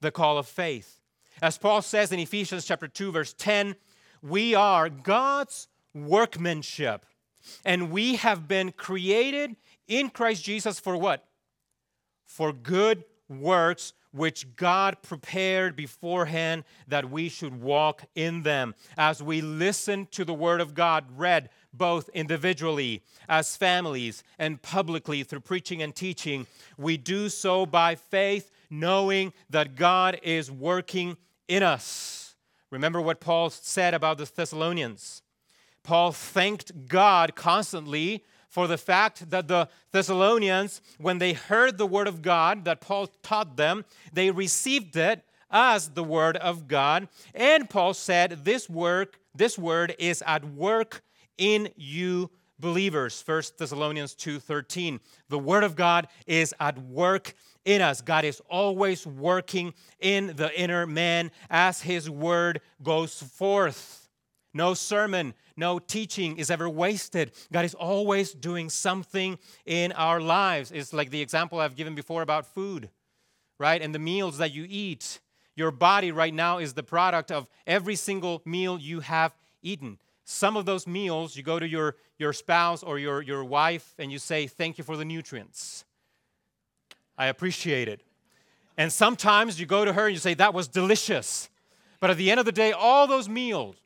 The 0.00 0.10
call 0.10 0.36
of 0.36 0.48
faith. 0.48 1.00
As 1.40 1.58
Paul 1.58 1.80
says 1.80 2.10
in 2.10 2.18
Ephesians 2.18 2.64
chapter 2.64 2.88
2 2.88 3.12
verse 3.12 3.32
10, 3.32 3.76
We 4.20 4.54
are 4.54 4.88
God's 4.88 5.68
workmanship. 5.94 7.06
And 7.64 7.90
we 7.90 8.16
have 8.16 8.46
been 8.46 8.72
created 8.72 9.56
in 9.88 10.10
Christ 10.10 10.44
Jesus 10.44 10.78
for 10.78 10.96
what? 10.96 11.24
For 12.24 12.52
good 12.52 13.04
works 13.28 13.92
which 14.12 14.56
God 14.56 15.02
prepared 15.02 15.74
beforehand 15.74 16.64
that 16.86 17.10
we 17.10 17.28
should 17.28 17.60
walk 17.60 18.04
in 18.14 18.42
them. 18.42 18.74
As 18.96 19.22
we 19.22 19.40
listen 19.40 20.06
to 20.12 20.24
the 20.24 20.34
Word 20.34 20.60
of 20.60 20.74
God 20.74 21.06
read 21.16 21.50
both 21.72 22.10
individually, 22.10 23.02
as 23.28 23.56
families, 23.56 24.22
and 24.38 24.60
publicly 24.60 25.22
through 25.22 25.40
preaching 25.40 25.82
and 25.82 25.94
teaching, 25.94 26.46
we 26.76 26.96
do 26.96 27.28
so 27.28 27.64
by 27.64 27.94
faith, 27.94 28.50
knowing 28.70 29.32
that 29.50 29.74
God 29.74 30.20
is 30.22 30.50
working 30.50 31.16
in 31.48 31.62
us. 31.62 32.34
Remember 32.70 33.00
what 33.00 33.20
Paul 33.20 33.50
said 33.50 33.94
about 33.94 34.18
the 34.18 34.30
Thessalonians. 34.34 35.22
Paul 35.82 36.12
thanked 36.12 36.88
God 36.88 37.34
constantly 37.34 38.24
for 38.52 38.66
the 38.66 38.76
fact 38.76 39.30
that 39.30 39.48
the 39.48 39.66
Thessalonians, 39.92 40.82
when 40.98 41.16
they 41.16 41.32
heard 41.32 41.78
the 41.78 41.86
word 41.86 42.06
of 42.06 42.20
God 42.20 42.66
that 42.66 42.82
Paul 42.82 43.06
taught 43.22 43.56
them, 43.56 43.86
they 44.12 44.30
received 44.30 44.94
it 44.94 45.24
as 45.50 45.88
the 45.88 46.04
word 46.04 46.36
of 46.36 46.68
God. 46.68 47.08
And 47.34 47.68
Paul 47.70 47.94
said, 47.94 48.44
This 48.44 48.68
work, 48.68 49.18
this 49.34 49.58
word 49.58 49.94
is 49.98 50.22
at 50.26 50.44
work 50.44 51.02
in 51.38 51.70
you 51.76 52.30
believers. 52.58 53.24
1 53.26 53.42
Thessalonians 53.56 54.14
2:13. 54.14 55.00
The 55.30 55.38
word 55.38 55.64
of 55.64 55.74
God 55.74 56.08
is 56.26 56.54
at 56.60 56.76
work 56.76 57.32
in 57.64 57.80
us. 57.80 58.02
God 58.02 58.26
is 58.26 58.42
always 58.50 59.06
working 59.06 59.72
in 59.98 60.36
the 60.36 60.52
inner 60.60 60.86
man 60.86 61.30
as 61.48 61.80
his 61.80 62.10
word 62.10 62.60
goes 62.82 63.22
forth. 63.22 64.01
No 64.54 64.74
sermon, 64.74 65.34
no 65.56 65.78
teaching 65.78 66.36
is 66.36 66.50
ever 66.50 66.68
wasted. 66.68 67.32
God 67.52 67.64
is 67.64 67.74
always 67.74 68.32
doing 68.32 68.68
something 68.68 69.38
in 69.64 69.92
our 69.92 70.20
lives. 70.20 70.70
It's 70.70 70.92
like 70.92 71.10
the 71.10 71.22
example 71.22 71.58
I've 71.58 71.76
given 71.76 71.94
before 71.94 72.22
about 72.22 72.46
food, 72.46 72.90
right? 73.58 73.80
And 73.80 73.94
the 73.94 73.98
meals 73.98 74.38
that 74.38 74.52
you 74.52 74.66
eat. 74.68 75.20
Your 75.54 75.70
body 75.70 76.12
right 76.12 76.32
now 76.32 76.58
is 76.58 76.74
the 76.74 76.82
product 76.82 77.30
of 77.30 77.48
every 77.66 77.96
single 77.96 78.42
meal 78.44 78.78
you 78.78 79.00
have 79.00 79.34
eaten. 79.62 79.98
Some 80.24 80.56
of 80.56 80.66
those 80.66 80.86
meals, 80.86 81.36
you 81.36 81.42
go 81.42 81.58
to 81.58 81.66
your, 81.66 81.96
your 82.18 82.32
spouse 82.32 82.82
or 82.82 82.98
your, 82.98 83.22
your 83.22 83.44
wife 83.44 83.94
and 83.98 84.12
you 84.12 84.18
say, 84.18 84.46
Thank 84.46 84.78
you 84.78 84.84
for 84.84 84.96
the 84.96 85.04
nutrients. 85.04 85.84
I 87.18 87.26
appreciate 87.26 87.88
it. 87.88 88.02
And 88.78 88.92
sometimes 88.92 89.60
you 89.60 89.66
go 89.66 89.84
to 89.84 89.92
her 89.92 90.06
and 90.06 90.14
you 90.14 90.20
say, 90.20 90.34
That 90.34 90.54
was 90.54 90.68
delicious. 90.68 91.48
But 92.00 92.10
at 92.10 92.16
the 92.16 92.30
end 92.30 92.40
of 92.40 92.46
the 92.46 92.52
day, 92.52 92.72
all 92.72 93.06
those 93.06 93.28
meals, 93.28 93.76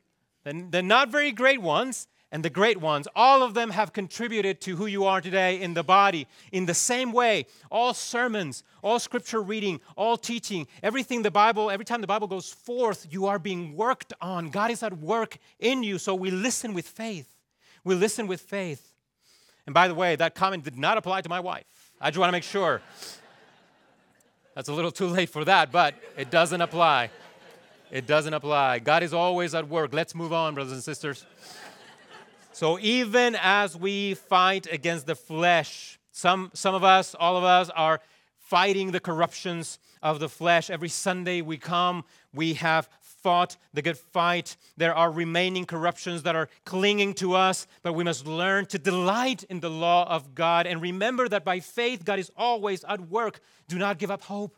the, 0.47 0.67
the 0.69 0.81
not 0.81 1.09
very 1.09 1.31
great 1.31 1.61
ones 1.61 2.07
and 2.31 2.43
the 2.43 2.49
great 2.49 2.77
ones, 2.77 3.07
all 3.15 3.43
of 3.43 3.53
them 3.53 3.69
have 3.69 3.93
contributed 3.93 4.61
to 4.61 4.75
who 4.75 4.85
you 4.85 5.05
are 5.05 5.19
today 5.21 5.61
in 5.61 5.73
the 5.73 5.83
body. 5.83 6.27
In 6.51 6.65
the 6.65 6.73
same 6.73 7.11
way, 7.11 7.45
all 7.69 7.93
sermons, 7.93 8.63
all 8.81 8.99
scripture 8.99 9.41
reading, 9.41 9.79
all 9.95 10.17
teaching, 10.17 10.67
everything 10.81 11.21
the 11.21 11.31
Bible, 11.31 11.69
every 11.69 11.85
time 11.85 12.01
the 12.01 12.07
Bible 12.07 12.27
goes 12.27 12.51
forth, 12.51 13.07
you 13.09 13.25
are 13.27 13.39
being 13.39 13.75
worked 13.75 14.13
on. 14.21 14.49
God 14.49 14.71
is 14.71 14.83
at 14.83 14.97
work 14.99 15.37
in 15.59 15.83
you. 15.83 15.97
So 15.97 16.15
we 16.15 16.31
listen 16.31 16.73
with 16.73 16.87
faith. 16.87 17.33
We 17.83 17.95
listen 17.95 18.27
with 18.27 18.41
faith. 18.41 18.93
And 19.65 19.73
by 19.73 19.87
the 19.87 19.95
way, 19.95 20.15
that 20.15 20.33
comment 20.35 20.63
did 20.63 20.77
not 20.77 20.97
apply 20.97 21.21
to 21.21 21.29
my 21.29 21.41
wife. 21.41 21.65
I 21.99 22.09
just 22.09 22.19
want 22.19 22.29
to 22.29 22.33
make 22.33 22.43
sure. 22.43 22.81
That's 24.55 24.69
a 24.69 24.73
little 24.73 24.91
too 24.91 25.07
late 25.07 25.29
for 25.29 25.45
that, 25.45 25.71
but 25.71 25.95
it 26.17 26.31
doesn't 26.31 26.61
apply. 26.61 27.11
It 27.89 28.05
doesn't 28.05 28.33
apply. 28.33 28.79
God 28.79 29.01
is 29.01 29.13
always 29.13 29.55
at 29.55 29.69
work. 29.69 29.93
Let's 29.93 30.13
move 30.13 30.33
on, 30.33 30.55
brothers 30.55 30.73
and 30.73 30.83
sisters. 30.83 31.25
So, 32.51 32.79
even 32.79 33.37
as 33.39 33.77
we 33.77 34.15
fight 34.15 34.67
against 34.71 35.05
the 35.05 35.15
flesh, 35.15 35.99
some, 36.11 36.51
some 36.53 36.75
of 36.75 36.83
us, 36.83 37.15
all 37.17 37.37
of 37.37 37.43
us, 37.43 37.69
are 37.69 38.01
fighting 38.39 38.91
the 38.91 38.99
corruptions 38.99 39.79
of 40.01 40.19
the 40.19 40.27
flesh. 40.27 40.69
Every 40.69 40.89
Sunday 40.89 41.41
we 41.41 41.57
come, 41.57 42.03
we 42.33 42.55
have 42.55 42.89
fought 42.99 43.57
the 43.73 43.81
good 43.81 43.97
fight. 43.97 44.57
There 44.75 44.95
are 44.95 45.11
remaining 45.11 45.65
corruptions 45.65 46.23
that 46.23 46.35
are 46.35 46.49
clinging 46.65 47.13
to 47.15 47.35
us, 47.35 47.67
but 47.83 47.93
we 47.93 48.03
must 48.03 48.25
learn 48.25 48.65
to 48.67 48.79
delight 48.79 49.43
in 49.43 49.59
the 49.59 49.69
law 49.69 50.07
of 50.09 50.33
God 50.33 50.65
and 50.65 50.81
remember 50.81 51.27
that 51.29 51.45
by 51.45 51.59
faith, 51.59 52.03
God 52.05 52.19
is 52.19 52.31
always 52.35 52.83
at 52.85 53.01
work. 53.01 53.39
Do 53.67 53.77
not 53.77 53.97
give 53.97 54.11
up 54.11 54.23
hope. 54.23 54.57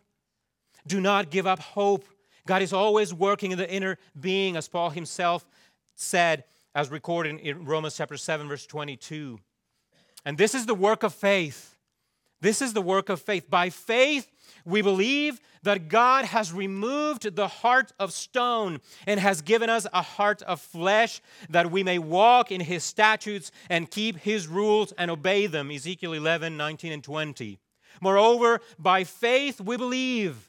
Do 0.88 1.02
not 1.02 1.30
give 1.30 1.46
up 1.48 1.60
hope. 1.60 2.06
God 2.50 2.64
is 2.64 2.74
always 2.74 3.14
working 3.14 3.52
in 3.52 3.60
the 3.60 3.72
inner 3.72 4.00
being, 4.20 4.58
as 4.58 4.68
Paul 4.68 4.90
himself 4.90 5.46
said, 5.94 6.46
as 6.74 6.90
recorded 6.90 7.40
in 7.42 7.64
Romans 7.64 7.96
chapter 7.96 8.18
7, 8.18 8.48
verse 8.48 8.66
22. 8.66 9.40
And 10.26 10.36
this 10.36 10.56
is 10.56 10.66
the 10.66 10.74
work 10.74 11.04
of 11.04 11.14
faith. 11.14 11.78
This 12.42 12.64
is 12.64 12.74
the 12.74 12.82
work 12.82 13.10
of 13.10 13.22
faith. 13.22 13.52
By 13.52 13.70
faith, 13.70 14.32
we 14.66 14.82
believe 14.82 15.40
that 15.62 15.90
God 15.90 16.26
has 16.26 16.52
removed 16.52 17.36
the 17.36 17.48
heart 17.48 17.92
of 18.00 18.12
stone 18.14 18.80
and 19.06 19.20
has 19.20 19.44
given 19.44 19.70
us 19.70 19.86
a 19.94 20.02
heart 20.02 20.42
of 20.42 20.60
flesh 20.60 21.22
that 21.52 21.70
we 21.70 21.84
may 21.84 22.00
walk 22.00 22.52
in 22.52 22.62
his 22.62 22.84
statutes 22.84 23.52
and 23.70 23.92
keep 23.92 24.18
his 24.18 24.48
rules 24.48 24.92
and 24.94 25.12
obey 25.12 25.46
them. 25.46 25.70
Ezekiel 25.70 26.14
11, 26.14 26.58
19, 26.58 26.94
and 26.94 27.04
20. 27.04 27.60
Moreover, 28.02 28.60
by 28.80 29.04
faith, 29.04 29.62
we 29.62 29.78
believe 29.78 30.49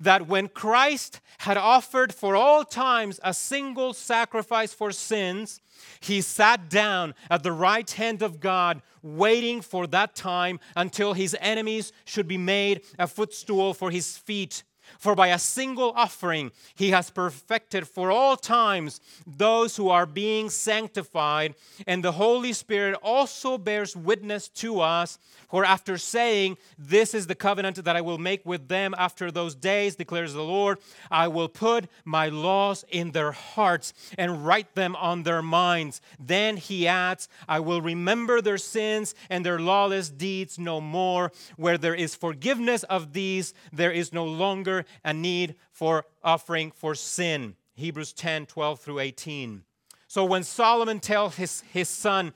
that 0.00 0.26
when 0.26 0.48
Christ 0.48 1.20
had 1.38 1.56
offered 1.56 2.12
for 2.12 2.34
all 2.34 2.64
times 2.64 3.20
a 3.22 3.34
single 3.34 3.92
sacrifice 3.92 4.72
for 4.72 4.90
sins, 4.90 5.60
he 6.00 6.20
sat 6.20 6.68
down 6.68 7.14
at 7.30 7.42
the 7.42 7.52
right 7.52 7.90
hand 7.90 8.22
of 8.22 8.40
God, 8.40 8.82
waiting 9.02 9.60
for 9.60 9.86
that 9.88 10.14
time 10.14 10.60
until 10.76 11.12
his 11.12 11.36
enemies 11.40 11.92
should 12.04 12.28
be 12.28 12.38
made 12.38 12.82
a 12.98 13.06
footstool 13.06 13.74
for 13.74 13.90
his 13.90 14.16
feet. 14.16 14.62
For 14.98 15.14
by 15.14 15.28
a 15.28 15.38
single 15.38 15.92
offering 15.96 16.52
he 16.74 16.90
has 16.90 17.10
perfected 17.10 17.88
for 17.88 18.10
all 18.10 18.36
times 18.36 19.00
those 19.26 19.76
who 19.76 19.88
are 19.88 20.06
being 20.06 20.50
sanctified, 20.50 21.54
and 21.86 22.04
the 22.04 22.12
Holy 22.12 22.52
Spirit 22.52 22.96
also 23.02 23.58
bears 23.58 23.96
witness 23.96 24.48
to 24.48 24.80
us. 24.80 25.18
For 25.50 25.64
after 25.64 25.98
saying, 25.98 26.58
This 26.78 27.12
is 27.12 27.26
the 27.26 27.34
covenant 27.34 27.84
that 27.84 27.96
I 27.96 28.00
will 28.00 28.18
make 28.18 28.46
with 28.46 28.68
them 28.68 28.94
after 28.96 29.30
those 29.30 29.54
days, 29.54 29.96
declares 29.96 30.32
the 30.32 30.44
Lord, 30.44 30.78
I 31.10 31.28
will 31.28 31.48
put 31.48 31.86
my 32.04 32.28
laws 32.28 32.84
in 32.88 33.10
their 33.10 33.32
hearts 33.32 33.92
and 34.16 34.46
write 34.46 34.74
them 34.74 34.94
on 34.96 35.24
their 35.24 35.42
minds. 35.42 36.00
Then 36.18 36.56
he 36.56 36.86
adds, 36.86 37.28
I 37.48 37.60
will 37.60 37.82
remember 37.82 38.40
their 38.40 38.58
sins 38.58 39.14
and 39.28 39.44
their 39.44 39.58
lawless 39.58 40.08
deeds 40.08 40.58
no 40.58 40.80
more. 40.80 41.32
Where 41.56 41.78
there 41.78 41.94
is 41.94 42.14
forgiveness 42.14 42.82
of 42.84 43.12
these, 43.12 43.52
there 43.72 43.92
is 43.92 44.12
no 44.12 44.24
longer 44.24 44.79
a 45.04 45.12
need 45.12 45.56
for 45.72 46.06
offering 46.22 46.70
for 46.70 46.94
sin. 46.94 47.56
Hebrews 47.74 48.12
10 48.12 48.46
12 48.46 48.80
through 48.80 48.98
18. 48.98 49.62
So 50.06 50.24
when 50.24 50.42
Solomon 50.42 51.00
tells 51.00 51.36
his, 51.36 51.62
his 51.72 51.88
son 51.88 52.32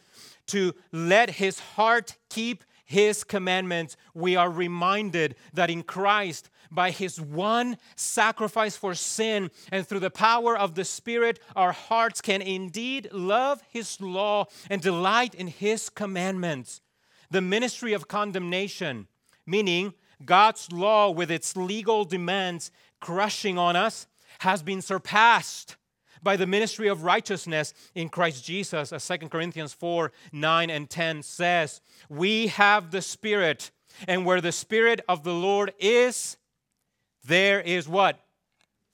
to 0.46 0.74
let 0.92 1.30
his 1.30 1.58
heart 1.58 2.16
keep 2.30 2.64
his 2.84 3.24
commandments, 3.24 3.96
we 4.14 4.36
are 4.36 4.50
reminded 4.50 5.36
that 5.54 5.70
in 5.70 5.82
Christ, 5.82 6.50
by 6.70 6.90
his 6.90 7.20
one 7.20 7.78
sacrifice 7.96 8.76
for 8.76 8.94
sin 8.94 9.50
and 9.72 9.86
through 9.86 10.00
the 10.00 10.10
power 10.10 10.56
of 10.56 10.74
the 10.74 10.84
Spirit, 10.84 11.40
our 11.56 11.72
hearts 11.72 12.20
can 12.20 12.42
indeed 12.42 13.08
love 13.12 13.62
his 13.68 14.00
law 14.00 14.46
and 14.68 14.82
delight 14.82 15.34
in 15.34 15.46
his 15.46 15.88
commandments. 15.88 16.80
The 17.30 17.40
ministry 17.40 17.92
of 17.92 18.08
condemnation, 18.08 19.08
meaning 19.46 19.94
God's 20.24 20.70
law, 20.72 21.10
with 21.10 21.30
its 21.30 21.56
legal 21.56 22.04
demands 22.04 22.70
crushing 23.00 23.58
on 23.58 23.76
us, 23.76 24.06
has 24.40 24.62
been 24.62 24.82
surpassed 24.82 25.76
by 26.22 26.36
the 26.36 26.46
ministry 26.46 26.88
of 26.88 27.04
righteousness 27.04 27.74
in 27.94 28.08
Christ 28.08 28.44
Jesus, 28.44 28.92
as 28.92 29.06
2 29.06 29.28
Corinthians 29.28 29.72
4 29.72 30.10
9 30.32 30.70
and 30.70 30.90
10 30.90 31.22
says. 31.22 31.80
We 32.08 32.48
have 32.48 32.90
the 32.90 33.02
Spirit, 33.02 33.70
and 34.08 34.24
where 34.24 34.40
the 34.40 34.52
Spirit 34.52 35.00
of 35.08 35.22
the 35.22 35.34
Lord 35.34 35.72
is, 35.78 36.36
there 37.24 37.60
is 37.60 37.88
what? 37.88 38.18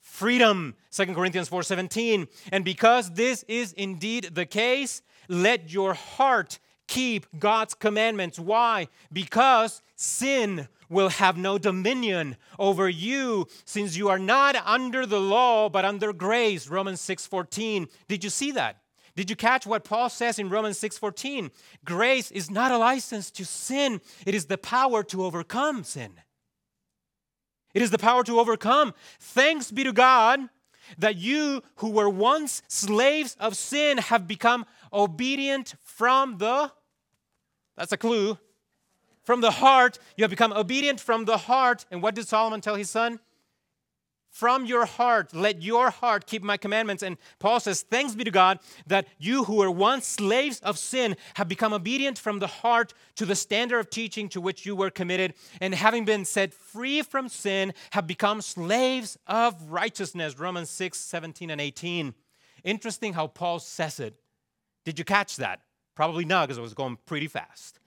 Freedom. 0.01 0.75
2 0.91 1.05
Corinthians 1.07 1.47
4 1.47 1.63
17. 1.63 2.27
And 2.51 2.65
because 2.65 3.11
this 3.11 3.43
is 3.47 3.73
indeed 3.73 4.31
the 4.33 4.45
case, 4.45 5.01
let 5.27 5.71
your 5.71 5.93
heart 5.93 6.59
keep 6.87 7.25
God's 7.39 7.73
commandments. 7.73 8.37
Why? 8.37 8.89
Because 9.13 9.81
sin 9.95 10.67
will 10.91 11.09
have 11.09 11.37
no 11.37 11.57
dominion 11.57 12.35
over 12.59 12.89
you 12.89 13.47
since 13.65 13.95
you 13.95 14.09
are 14.09 14.19
not 14.19 14.55
under 14.57 15.05
the 15.05 15.19
law 15.19 15.69
but 15.69 15.85
under 15.85 16.13
grace 16.13 16.67
romans 16.67 17.01
6:14 17.01 17.87
did 18.07 18.23
you 18.23 18.29
see 18.29 18.51
that? 18.51 18.77
Did 19.15 19.29
you 19.29 19.35
catch 19.35 19.65
what 19.65 19.83
paul 19.83 20.09
says 20.09 20.37
in 20.37 20.49
romans 20.49 20.77
6:14 20.77 21.49
grace 21.85 22.29
is 22.31 22.51
not 22.51 22.71
a 22.71 22.77
license 22.77 23.31
to 23.31 23.45
sin. 23.45 24.01
It 24.25 24.35
is 24.35 24.45
the 24.45 24.57
power 24.57 25.03
to 25.05 25.23
overcome 25.23 25.83
sin. 25.83 26.19
It 27.73 27.81
is 27.81 27.91
the 27.91 27.97
power 27.97 28.23
to 28.25 28.39
overcome. 28.39 28.93
Thanks 29.19 29.71
be 29.71 29.83
to 29.83 29.93
god 29.93 30.49
that 30.97 31.17
you 31.17 31.63
who 31.77 31.89
were 31.89 32.09
once 32.09 32.61
slaves 32.67 33.35
of 33.39 33.55
sin 33.55 33.97
have 33.97 34.27
become 34.27 34.65
obedient 34.91 35.75
from 35.83 36.37
the, 36.37 36.71
that's 37.77 37.91
a 37.91 37.97
clue, 37.97 38.37
from 39.23 39.41
the 39.41 39.51
heart. 39.51 39.99
You 40.17 40.23
have 40.23 40.31
become 40.31 40.53
obedient 40.53 40.99
from 40.99 41.25
the 41.25 41.37
heart. 41.37 41.85
And 41.91 42.01
what 42.01 42.15
did 42.15 42.27
Solomon 42.27 42.61
tell 42.61 42.75
his 42.75 42.89
son? 42.89 43.19
From 44.31 44.65
your 44.65 44.85
heart, 44.85 45.35
let 45.35 45.61
your 45.61 45.89
heart 45.89 46.25
keep 46.25 46.41
my 46.41 46.55
commandments. 46.55 47.03
And 47.03 47.17
Paul 47.37 47.59
says, 47.59 47.81
Thanks 47.81 48.15
be 48.15 48.23
to 48.23 48.31
God 48.31 48.59
that 48.87 49.05
you 49.19 49.43
who 49.43 49.55
were 49.55 49.69
once 49.69 50.07
slaves 50.07 50.61
of 50.61 50.77
sin 50.77 51.17
have 51.33 51.49
become 51.49 51.73
obedient 51.73 52.17
from 52.17 52.39
the 52.39 52.47
heart 52.47 52.93
to 53.15 53.25
the 53.25 53.35
standard 53.35 53.79
of 53.79 53.89
teaching 53.89 54.29
to 54.29 54.39
which 54.39 54.65
you 54.65 54.73
were 54.73 54.89
committed. 54.89 55.33
And 55.59 55.75
having 55.75 56.05
been 56.05 56.23
set 56.23 56.53
free 56.53 57.01
from 57.01 57.27
sin, 57.27 57.73
have 57.91 58.07
become 58.07 58.39
slaves 58.41 59.17
of 59.27 59.61
righteousness. 59.69 60.39
Romans 60.39 60.69
6, 60.69 60.97
17, 60.97 61.49
and 61.49 61.59
18. 61.59 62.13
Interesting 62.63 63.11
how 63.11 63.27
Paul 63.27 63.59
says 63.59 63.99
it. 63.99 64.15
Did 64.85 64.97
you 64.97 65.03
catch 65.03 65.35
that? 65.37 65.59
Probably 65.93 66.23
not, 66.23 66.47
because 66.47 66.57
it 66.57 66.61
was 66.61 66.73
going 66.73 66.97
pretty 67.05 67.27
fast. 67.27 67.80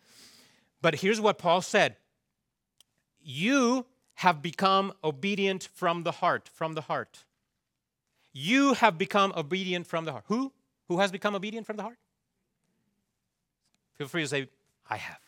But 0.84 0.96
here's 0.96 1.18
what 1.18 1.38
Paul 1.38 1.62
said 1.62 1.96
You 3.22 3.86
have 4.16 4.42
become 4.42 4.92
obedient 5.02 5.66
from 5.72 6.02
the 6.02 6.12
heart, 6.12 6.46
from 6.52 6.74
the 6.74 6.82
heart. 6.82 7.24
You 8.34 8.74
have 8.74 8.98
become 8.98 9.32
obedient 9.34 9.86
from 9.86 10.04
the 10.04 10.12
heart. 10.12 10.24
Who? 10.26 10.52
Who 10.88 10.98
has 10.98 11.10
become 11.10 11.34
obedient 11.34 11.66
from 11.66 11.78
the 11.78 11.84
heart? 11.84 11.96
Feel 13.94 14.08
free 14.08 14.24
to 14.24 14.28
say, 14.28 14.48
I 14.90 14.98
have. 14.98 15.20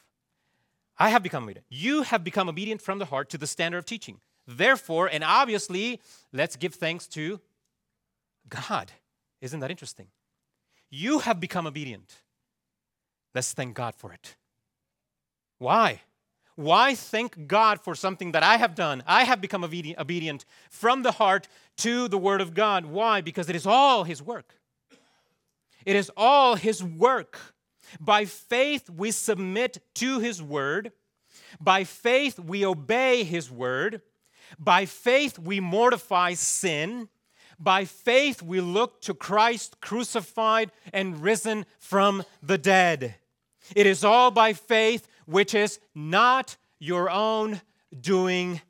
I 0.98 1.08
have 1.08 1.22
become 1.22 1.44
obedient. 1.44 1.64
You 1.70 2.02
have 2.02 2.22
become 2.22 2.50
obedient 2.50 2.82
from 2.82 2.98
the 2.98 3.06
heart 3.06 3.30
to 3.30 3.38
the 3.38 3.46
standard 3.46 3.78
of 3.78 3.86
teaching. 3.86 4.20
Therefore, 4.46 5.08
and 5.10 5.24
obviously, 5.24 6.02
let's 6.34 6.56
give 6.56 6.74
thanks 6.74 7.06
to 7.08 7.40
God. 8.50 8.92
Isn't 9.40 9.60
that 9.60 9.70
interesting? 9.70 10.08
You 10.90 11.20
have 11.20 11.40
become 11.40 11.66
obedient. 11.66 12.16
Let's 13.34 13.54
thank 13.54 13.74
God 13.74 13.94
for 13.94 14.12
it. 14.12 14.36
Why? 15.58 16.02
Why 16.56 16.94
thank 16.94 17.46
God 17.46 17.80
for 17.80 17.94
something 17.94 18.32
that 18.32 18.42
I 18.42 18.56
have 18.56 18.74
done? 18.74 19.02
I 19.06 19.24
have 19.24 19.40
become 19.40 19.62
obedient 19.62 20.44
from 20.70 21.02
the 21.02 21.12
heart 21.12 21.48
to 21.78 22.08
the 22.08 22.18
Word 22.18 22.40
of 22.40 22.54
God. 22.54 22.86
Why? 22.86 23.20
Because 23.20 23.50
it 23.50 23.56
is 23.56 23.66
all 23.66 24.04
His 24.04 24.22
work. 24.22 24.54
It 25.84 25.96
is 25.96 26.10
all 26.16 26.56
His 26.56 26.82
work. 26.82 27.38
By 28.00 28.24
faith, 28.24 28.88
we 28.88 29.10
submit 29.10 29.78
to 29.96 30.18
His 30.18 30.42
Word. 30.42 30.92
By 31.60 31.84
faith, 31.84 32.38
we 32.38 32.64
obey 32.64 33.22
His 33.22 33.50
Word. 33.50 34.00
By 34.58 34.86
faith, 34.86 35.38
we 35.38 35.60
mortify 35.60 36.34
sin. 36.34 37.08
By 37.58 37.84
faith, 37.84 38.42
we 38.42 38.60
look 38.60 39.00
to 39.02 39.14
Christ 39.14 39.80
crucified 39.80 40.72
and 40.92 41.22
risen 41.22 41.66
from 41.78 42.24
the 42.42 42.58
dead. 42.58 43.16
It 43.74 43.86
is 43.86 44.04
all 44.04 44.30
by 44.30 44.52
faith 44.52 45.06
which 45.26 45.54
is 45.54 45.78
not 45.94 46.56
your 46.78 47.10
own 47.10 47.60
doing. 48.00 48.60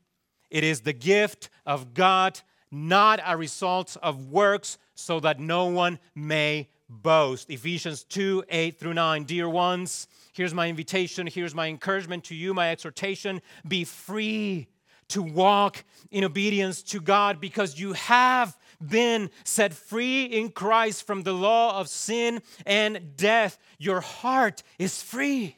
It 0.50 0.64
is 0.64 0.80
the 0.80 0.92
gift 0.92 1.50
of 1.64 1.94
God, 1.94 2.40
not 2.70 3.20
a 3.24 3.36
result 3.36 3.96
of 4.02 4.30
works, 4.30 4.78
so 4.94 5.20
that 5.20 5.38
no 5.38 5.66
one 5.66 5.98
may 6.14 6.68
boast. 6.88 7.50
Ephesians 7.50 8.04
2 8.04 8.44
8 8.48 8.78
through 8.78 8.94
9. 8.94 9.24
Dear 9.24 9.48
ones, 9.48 10.08
here's 10.32 10.54
my 10.54 10.68
invitation, 10.68 11.26
here's 11.26 11.54
my 11.54 11.68
encouragement 11.68 12.24
to 12.24 12.34
you, 12.34 12.54
my 12.54 12.70
exhortation. 12.70 13.42
Be 13.66 13.84
free 13.84 14.68
to 15.08 15.22
walk 15.22 15.84
in 16.10 16.24
obedience 16.24 16.82
to 16.82 17.00
God 17.00 17.40
because 17.40 17.78
you 17.78 17.92
have 17.92 18.56
been 18.84 19.30
set 19.44 19.72
free 19.72 20.24
in 20.24 20.50
Christ 20.50 21.06
from 21.06 21.22
the 21.22 21.32
law 21.32 21.78
of 21.78 21.88
sin 21.88 22.42
and 22.64 23.16
death. 23.16 23.58
Your 23.78 24.00
heart 24.00 24.62
is 24.78 25.02
free. 25.02 25.56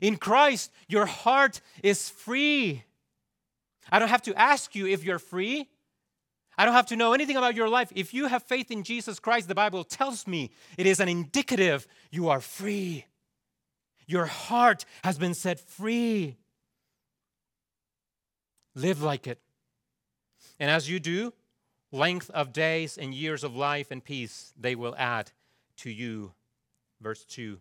In 0.00 0.16
Christ, 0.16 0.70
your 0.88 1.06
heart 1.06 1.60
is 1.82 2.08
free. 2.08 2.84
I 3.90 3.98
don't 3.98 4.08
have 4.08 4.22
to 4.22 4.34
ask 4.34 4.74
you 4.74 4.86
if 4.86 5.04
you're 5.04 5.18
free. 5.18 5.68
I 6.58 6.64
don't 6.64 6.74
have 6.74 6.86
to 6.86 6.96
know 6.96 7.12
anything 7.12 7.36
about 7.36 7.54
your 7.54 7.68
life. 7.68 7.92
If 7.94 8.14
you 8.14 8.26
have 8.26 8.42
faith 8.42 8.70
in 8.70 8.82
Jesus 8.82 9.18
Christ, 9.18 9.48
the 9.48 9.54
Bible 9.54 9.84
tells 9.84 10.26
me 10.26 10.50
it 10.78 10.86
is 10.86 11.00
an 11.00 11.08
indicative 11.08 11.86
you 12.10 12.28
are 12.28 12.40
free. 12.40 13.04
Your 14.06 14.26
heart 14.26 14.84
has 15.04 15.18
been 15.18 15.34
set 15.34 15.60
free. 15.60 16.36
Live 18.74 19.02
like 19.02 19.26
it. 19.26 19.38
And 20.58 20.70
as 20.70 20.88
you 20.88 20.98
do, 21.00 21.32
length 21.92 22.30
of 22.30 22.52
days 22.52 22.96
and 22.96 23.12
years 23.12 23.44
of 23.44 23.54
life 23.54 23.90
and 23.90 24.02
peace 24.02 24.52
they 24.58 24.74
will 24.74 24.94
add 24.96 25.32
to 25.78 25.90
you. 25.90 26.32
Verse 27.00 27.24
2. 27.24 27.60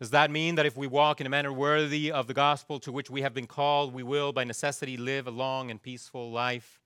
Does 0.00 0.10
that 0.10 0.30
mean 0.30 0.56
that 0.56 0.66
if 0.66 0.76
we 0.76 0.88
walk 0.88 1.20
in 1.20 1.26
a 1.26 1.30
manner 1.30 1.52
worthy 1.52 2.10
of 2.10 2.26
the 2.26 2.34
gospel 2.34 2.80
to 2.80 2.90
which 2.90 3.10
we 3.10 3.22
have 3.22 3.32
been 3.32 3.46
called, 3.46 3.94
we 3.94 4.02
will 4.02 4.32
by 4.32 4.42
necessity 4.42 4.96
live 4.96 5.28
a 5.28 5.30
long 5.30 5.70
and 5.70 5.80
peaceful 5.80 6.32
life? 6.32 6.80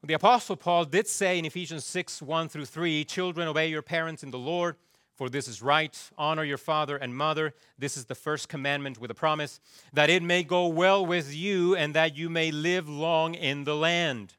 Well, 0.00 0.08
the 0.08 0.14
Apostle 0.14 0.56
Paul 0.56 0.86
did 0.86 1.06
say 1.06 1.38
in 1.38 1.44
Ephesians 1.44 1.84
6 1.84 2.22
1 2.22 2.48
through 2.48 2.64
3 2.64 3.04
Children, 3.04 3.48
obey 3.48 3.68
your 3.68 3.82
parents 3.82 4.22
in 4.22 4.30
the 4.30 4.38
Lord, 4.38 4.76
for 5.14 5.28
this 5.28 5.46
is 5.46 5.60
right. 5.60 5.96
Honor 6.16 6.42
your 6.42 6.56
father 6.56 6.96
and 6.96 7.14
mother. 7.14 7.52
This 7.78 7.98
is 7.98 8.06
the 8.06 8.14
first 8.14 8.48
commandment 8.48 8.98
with 8.98 9.10
a 9.10 9.14
promise, 9.14 9.60
that 9.92 10.08
it 10.08 10.22
may 10.22 10.42
go 10.42 10.68
well 10.68 11.04
with 11.04 11.34
you 11.34 11.76
and 11.76 11.92
that 11.94 12.16
you 12.16 12.30
may 12.30 12.50
live 12.50 12.88
long 12.88 13.34
in 13.34 13.64
the 13.64 13.76
land. 13.76 14.34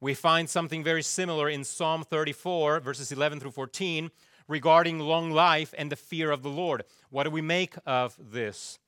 We 0.00 0.14
find 0.14 0.48
something 0.48 0.84
very 0.84 1.02
similar 1.02 1.48
in 1.48 1.64
Psalm 1.64 2.04
34, 2.04 2.78
verses 2.78 3.10
11 3.10 3.40
through 3.40 3.50
14 3.50 4.12
regarding 4.48 4.98
long 4.98 5.30
life 5.30 5.74
and 5.76 5.92
the 5.92 5.96
fear 5.96 6.30
of 6.30 6.42
the 6.42 6.48
Lord. 6.48 6.82
What 7.10 7.24
do 7.24 7.30
we 7.30 7.40
make 7.40 7.74
of 7.86 8.16
this? 8.18 8.78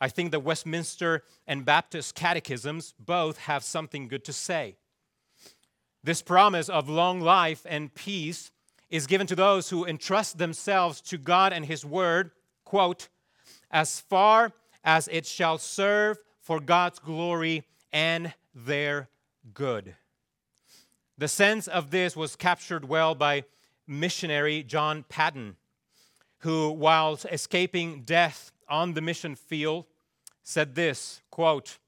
I 0.00 0.08
think 0.08 0.30
the 0.30 0.40
Westminster 0.40 1.24
and 1.46 1.64
Baptist 1.64 2.14
catechisms 2.14 2.94
both 2.98 3.38
have 3.38 3.62
something 3.62 4.08
good 4.08 4.24
to 4.24 4.32
say. 4.32 4.76
This 6.02 6.22
promise 6.22 6.68
of 6.68 6.88
long 6.88 7.20
life 7.20 7.66
and 7.68 7.94
peace 7.94 8.50
is 8.88 9.06
given 9.06 9.26
to 9.26 9.36
those 9.36 9.70
who 9.70 9.84
entrust 9.84 10.38
themselves 10.38 11.00
to 11.02 11.18
God 11.18 11.52
and 11.52 11.66
His 11.66 11.84
Word, 11.84 12.30
quote, 12.64 13.08
as 13.70 14.00
far 14.00 14.52
as 14.82 15.08
it 15.08 15.26
shall 15.26 15.58
serve 15.58 16.18
for 16.40 16.60
God's 16.60 16.98
glory 16.98 17.64
and 17.92 18.32
their 18.54 19.08
good. 19.52 19.94
The 21.18 21.28
sense 21.28 21.68
of 21.68 21.90
this 21.90 22.16
was 22.16 22.34
captured 22.34 22.88
well 22.88 23.14
by 23.14 23.44
missionary 23.86 24.62
John 24.62 25.04
Paton, 25.08 25.56
who, 26.40 26.70
while 26.70 27.18
escaping 27.30 28.02
death 28.02 28.52
on 28.68 28.94
the 28.94 29.00
mission 29.00 29.34
field, 29.34 29.86
said 30.42 30.74
this 30.74 31.22
quote, 31.30 31.78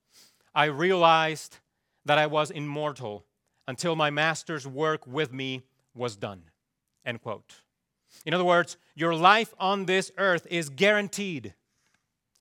I 0.54 0.66
realized 0.66 1.58
that 2.04 2.18
I 2.18 2.26
was 2.26 2.50
immortal 2.50 3.24
until 3.66 3.96
my 3.96 4.10
master's 4.10 4.66
work 4.66 5.06
with 5.06 5.32
me 5.32 5.62
was 5.94 6.16
done. 6.16 6.42
End 7.04 7.22
quote. 7.22 7.54
In 8.26 8.34
other 8.34 8.44
words, 8.44 8.76
your 8.94 9.14
life 9.14 9.54
on 9.58 9.86
this 9.86 10.10
earth 10.18 10.46
is 10.50 10.68
guaranteed 10.68 11.54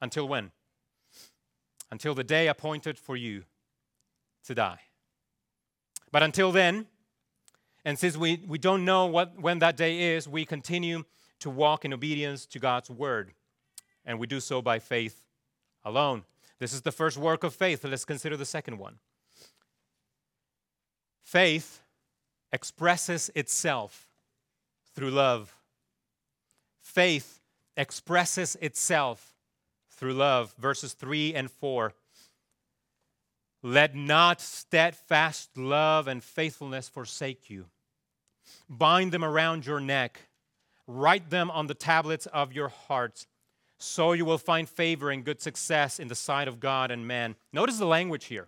until 0.02 0.28
when? 0.28 0.52
Until 1.91 2.13
the 2.13 2.24
day 2.24 2.47
appointed 2.47 2.97
for 2.97 3.15
you 3.15 3.43
to 4.45 4.56
die. 4.56 4.80
But 6.12 6.24
until 6.24 6.52
then, 6.52 6.88
and 7.86 7.97
since 7.97 8.17
we, 8.17 8.43
we 8.45 8.58
don't 8.58 8.84
know 8.84 9.06
what, 9.06 9.39
when 9.39 9.60
that 9.60 9.78
day 9.78 10.15
is, 10.15 10.28
we 10.28 10.45
continue 10.45 11.06
to 11.41 11.49
walk 11.49 11.86
in 11.86 11.93
obedience 11.93 12.45
to 12.47 12.60
God's 12.60 12.89
word. 12.89 13.34
And 14.06 14.19
we 14.19 14.27
do 14.27 14.39
so 14.39 14.62
by 14.62 14.80
faith 14.80 15.25
alone. 15.84 16.23
This 16.60 16.73
is 16.73 16.82
the 16.82 16.91
first 16.91 17.17
work 17.17 17.43
of 17.43 17.54
faith. 17.54 17.84
Let's 17.84 18.06
consider 18.06 18.38
the 18.38 18.45
second 18.45 18.77
one. 18.77 18.99
Faith 21.23 21.82
expresses 22.51 23.30
itself 23.36 24.08
through 24.93 25.12
love. 25.12 25.56
Faith 26.82 27.39
expresses 27.77 28.58
itself 28.62 29.36
through 29.89 30.13
love. 30.13 30.54
Verses 30.58 30.93
3 30.93 31.34
and 31.34 31.49
4. 31.49 31.93
Let 33.63 33.95
not 33.95 34.41
steadfast 34.41 35.58
love 35.58 36.08
and 36.08 36.23
faithfulness 36.23 36.89
forsake 36.89 37.49
you. 37.49 37.67
Bind 38.67 39.12
them 39.12 39.23
around 39.23 39.65
your 39.65 39.80
neck, 39.80 40.19
write 40.91 41.30
them 41.30 41.49
on 41.51 41.67
the 41.67 41.73
tablets 41.73 42.25
of 42.27 42.54
your 42.54 42.69
hearts, 42.69 43.27
so 43.77 44.13
you 44.13 44.25
will 44.25 44.38
find 44.38 44.69
favor 44.69 45.10
and 45.10 45.23
good 45.25 45.41
success 45.41 45.99
in 45.99 46.08
the 46.08 46.15
sight 46.15 46.47
of 46.47 46.60
God 46.60 46.91
and 46.91 47.08
man. 47.08 47.36
Notice 47.51 47.77
the 47.77 47.86
language 47.86 48.25
here. 48.25 48.47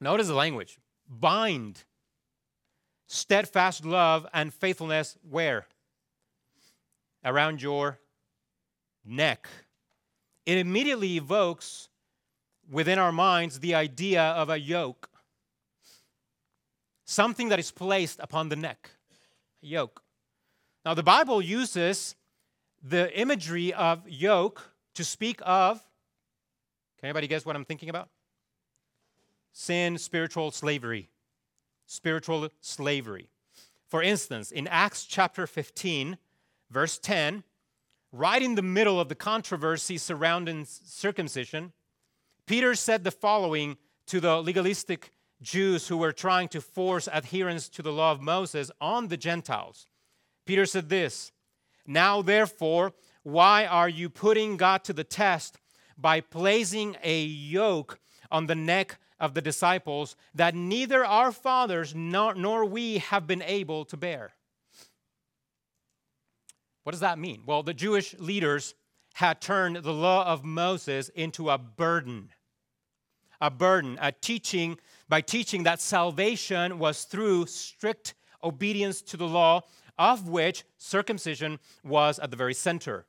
Notice 0.00 0.28
the 0.28 0.34
language. 0.34 0.78
Bind 1.08 1.84
steadfast 3.06 3.84
love 3.84 4.26
and 4.32 4.52
faithfulness 4.52 5.16
where? 5.28 5.66
Around 7.24 7.62
your 7.62 7.98
neck. 9.04 9.48
It 10.44 10.58
immediately 10.58 11.16
evokes 11.16 11.88
within 12.70 12.98
our 12.98 13.12
minds 13.12 13.60
the 13.60 13.74
idea 13.74 14.22
of 14.22 14.50
a 14.50 14.58
yoke. 14.58 15.08
something 17.08 17.48
that 17.48 17.58
is 17.58 17.70
placed 17.70 18.20
upon 18.20 18.50
the 18.50 18.56
neck, 18.56 18.90
a 19.62 19.66
yoke. 19.66 20.02
Now, 20.84 20.94
the 20.94 21.02
Bible 21.02 21.42
uses 21.42 22.14
the 22.82 23.16
imagery 23.18 23.72
of 23.72 24.08
yoke 24.08 24.72
to 24.94 25.04
speak 25.04 25.40
of. 25.44 25.82
Can 26.98 27.08
anybody 27.08 27.26
guess 27.26 27.44
what 27.44 27.56
I'm 27.56 27.64
thinking 27.64 27.88
about? 27.88 28.08
Sin, 29.52 29.98
spiritual 29.98 30.50
slavery. 30.50 31.10
Spiritual 31.86 32.48
slavery. 32.60 33.28
For 33.88 34.02
instance, 34.02 34.50
in 34.50 34.66
Acts 34.68 35.04
chapter 35.04 35.46
15, 35.46 36.18
verse 36.70 36.98
10, 36.98 37.42
right 38.12 38.42
in 38.42 38.54
the 38.54 38.62
middle 38.62 39.00
of 39.00 39.08
the 39.08 39.14
controversy 39.14 39.98
surrounding 39.98 40.64
circumcision, 40.64 41.72
Peter 42.46 42.74
said 42.74 43.04
the 43.04 43.10
following 43.10 43.76
to 44.06 44.20
the 44.20 44.40
legalistic 44.40 45.12
Jews 45.40 45.88
who 45.88 45.96
were 45.96 46.12
trying 46.12 46.48
to 46.48 46.60
force 46.60 47.08
adherence 47.12 47.68
to 47.70 47.82
the 47.82 47.92
law 47.92 48.12
of 48.12 48.20
Moses 48.20 48.70
on 48.80 49.08
the 49.08 49.16
Gentiles. 49.16 49.86
Peter 50.48 50.64
said 50.64 50.88
this 50.88 51.30
Now, 51.86 52.22
therefore, 52.22 52.94
why 53.22 53.66
are 53.66 53.88
you 53.88 54.08
putting 54.08 54.56
God 54.56 54.82
to 54.84 54.94
the 54.94 55.04
test 55.04 55.58
by 55.98 56.22
placing 56.22 56.96
a 57.02 57.22
yoke 57.22 58.00
on 58.30 58.46
the 58.46 58.54
neck 58.54 58.98
of 59.20 59.34
the 59.34 59.42
disciples 59.42 60.16
that 60.34 60.54
neither 60.54 61.04
our 61.04 61.32
fathers 61.32 61.94
nor, 61.94 62.34
nor 62.34 62.64
we 62.64 62.96
have 62.96 63.26
been 63.26 63.42
able 63.42 63.84
to 63.84 63.98
bear? 63.98 64.32
What 66.82 66.92
does 66.92 67.00
that 67.00 67.18
mean? 67.18 67.42
Well, 67.44 67.62
the 67.62 67.74
Jewish 67.74 68.18
leaders 68.18 68.74
had 69.16 69.42
turned 69.42 69.76
the 69.76 69.92
law 69.92 70.24
of 70.24 70.46
Moses 70.46 71.10
into 71.10 71.50
a 71.50 71.58
burden. 71.58 72.30
A 73.38 73.50
burden, 73.50 73.98
a 74.00 74.12
teaching 74.12 74.78
by 75.10 75.20
teaching 75.20 75.64
that 75.64 75.82
salvation 75.82 76.78
was 76.78 77.04
through 77.04 77.44
strict 77.48 78.14
obedience 78.42 79.02
to 79.02 79.18
the 79.18 79.28
law, 79.28 79.60
of 79.98 80.28
which 80.28 80.64
circumcision 80.76 81.58
was 81.84 82.18
at 82.18 82.30
the 82.30 82.36
very 82.36 82.54
center. 82.54 83.06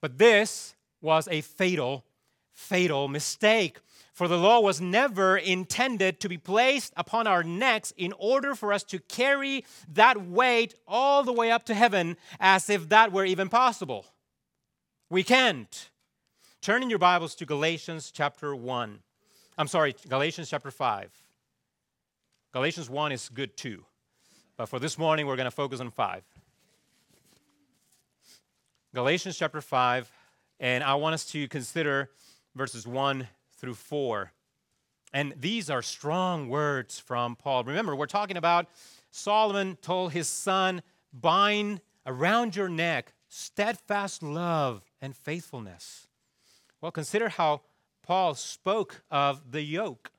But 0.00 0.18
this 0.18 0.74
was 1.00 1.28
a 1.28 1.40
fatal, 1.42 2.04
fatal 2.52 3.08
mistake. 3.08 3.78
For 4.12 4.28
the 4.28 4.38
law 4.38 4.60
was 4.60 4.80
never 4.80 5.36
intended 5.36 6.20
to 6.20 6.28
be 6.28 6.36
placed 6.36 6.92
upon 6.96 7.26
our 7.26 7.42
necks 7.42 7.92
in 7.96 8.12
order 8.18 8.54
for 8.54 8.72
us 8.72 8.82
to 8.84 8.98
carry 8.98 9.64
that 9.92 10.26
weight 10.26 10.74
all 10.86 11.22
the 11.22 11.32
way 11.32 11.50
up 11.50 11.64
to 11.66 11.74
heaven 11.74 12.16
as 12.38 12.68
if 12.68 12.88
that 12.88 13.12
were 13.12 13.24
even 13.24 13.48
possible. 13.48 14.06
We 15.08 15.22
can't. 15.22 15.90
Turn 16.60 16.82
in 16.82 16.90
your 16.90 16.98
Bibles 16.98 17.34
to 17.36 17.46
Galatians 17.46 18.10
chapter 18.10 18.54
1. 18.54 18.98
I'm 19.56 19.68
sorry, 19.68 19.94
Galatians 20.08 20.50
chapter 20.50 20.70
5. 20.70 21.10
Galatians 22.52 22.90
1 22.90 23.12
is 23.12 23.28
good 23.28 23.56
too. 23.56 23.84
But 24.60 24.68
for 24.68 24.78
this 24.78 24.98
morning, 24.98 25.26
we're 25.26 25.36
going 25.36 25.46
to 25.46 25.50
focus 25.50 25.80
on 25.80 25.90
5. 25.90 26.22
Galatians 28.94 29.38
chapter 29.38 29.62
5, 29.62 30.12
and 30.60 30.84
I 30.84 30.96
want 30.96 31.14
us 31.14 31.24
to 31.32 31.48
consider 31.48 32.10
verses 32.54 32.86
1 32.86 33.26
through 33.56 33.72
4. 33.72 34.32
And 35.14 35.32
these 35.40 35.70
are 35.70 35.80
strong 35.80 36.50
words 36.50 37.00
from 37.00 37.36
Paul. 37.36 37.64
Remember, 37.64 37.96
we're 37.96 38.04
talking 38.04 38.36
about 38.36 38.66
Solomon 39.10 39.78
told 39.80 40.12
his 40.12 40.28
son, 40.28 40.82
bind 41.10 41.80
around 42.04 42.54
your 42.54 42.68
neck 42.68 43.14
steadfast 43.28 44.22
love 44.22 44.82
and 45.00 45.16
faithfulness. 45.16 46.06
Well, 46.82 46.92
consider 46.92 47.30
how 47.30 47.62
Paul 48.02 48.34
spoke 48.34 49.04
of 49.10 49.52
the 49.52 49.62
yoke. 49.62 50.10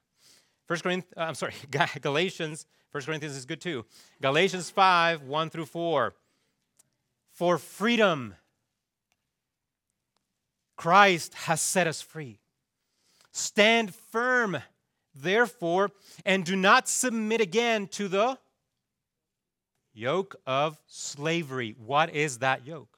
First 0.65 0.81
Corinthians, 0.81 1.13
I'm 1.15 1.35
sorry, 1.35 1.53
Galatians, 2.01 2.65
First 2.91 3.07
Corinthians 3.07 3.37
is 3.37 3.45
good 3.45 3.61
too. 3.61 3.85
Galatians 4.21 4.69
5, 4.69 5.23
1 5.23 5.49
through 5.49 5.65
4. 5.65 6.13
For 7.31 7.57
freedom, 7.57 8.35
Christ 10.75 11.33
has 11.33 11.61
set 11.61 11.87
us 11.87 12.01
free. 12.01 12.39
Stand 13.31 13.95
firm, 13.95 14.57
therefore, 15.15 15.91
and 16.25 16.43
do 16.43 16.55
not 16.55 16.89
submit 16.89 17.39
again 17.39 17.87
to 17.87 18.09
the 18.09 18.37
yoke 19.93 20.35
of 20.45 20.77
slavery. 20.87 21.75
What 21.77 22.13
is 22.13 22.39
that 22.39 22.67
yoke? 22.67 22.97